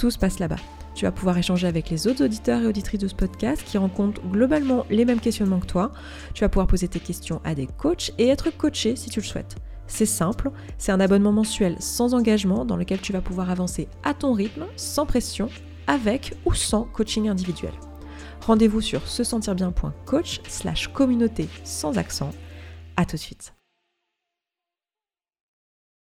Tout 0.00 0.10
se 0.10 0.16
passe 0.16 0.38
là-bas. 0.38 0.56
Tu 0.94 1.04
vas 1.04 1.12
pouvoir 1.12 1.36
échanger 1.36 1.66
avec 1.66 1.90
les 1.90 2.08
autres 2.08 2.24
auditeurs 2.24 2.62
et 2.62 2.66
auditrices 2.66 3.00
de 3.00 3.06
ce 3.06 3.14
podcast 3.14 3.62
qui 3.62 3.76
rencontrent 3.76 4.22
globalement 4.22 4.86
les 4.88 5.04
mêmes 5.04 5.20
questionnements 5.20 5.60
que 5.60 5.66
toi. 5.66 5.92
Tu 6.32 6.40
vas 6.40 6.48
pouvoir 6.48 6.68
poser 6.68 6.88
tes 6.88 7.00
questions 7.00 7.42
à 7.44 7.54
des 7.54 7.66
coachs 7.66 8.10
et 8.16 8.28
être 8.28 8.48
coaché 8.48 8.96
si 8.96 9.10
tu 9.10 9.20
le 9.20 9.26
souhaites. 9.26 9.56
C'est 9.88 10.06
simple, 10.06 10.52
c'est 10.78 10.90
un 10.90 11.00
abonnement 11.00 11.32
mensuel 11.32 11.76
sans 11.80 12.14
engagement 12.14 12.64
dans 12.64 12.76
lequel 12.76 13.02
tu 13.02 13.12
vas 13.12 13.20
pouvoir 13.20 13.50
avancer 13.50 13.88
à 14.02 14.14
ton 14.14 14.32
rythme, 14.32 14.64
sans 14.76 15.04
pression, 15.04 15.50
avec 15.86 16.32
ou 16.46 16.54
sans 16.54 16.84
coaching 16.84 17.28
individuel. 17.28 17.74
Rendez-vous 18.46 18.80
sur 18.80 19.06
se 19.06 19.22
sentir 19.22 19.54
bien.coach 19.54 20.40
slash 20.48 20.88
communauté 20.88 21.46
sans 21.62 21.98
accent. 21.98 22.30
À 22.96 23.04
tout 23.04 23.16
de 23.16 23.20
suite. 23.20 23.52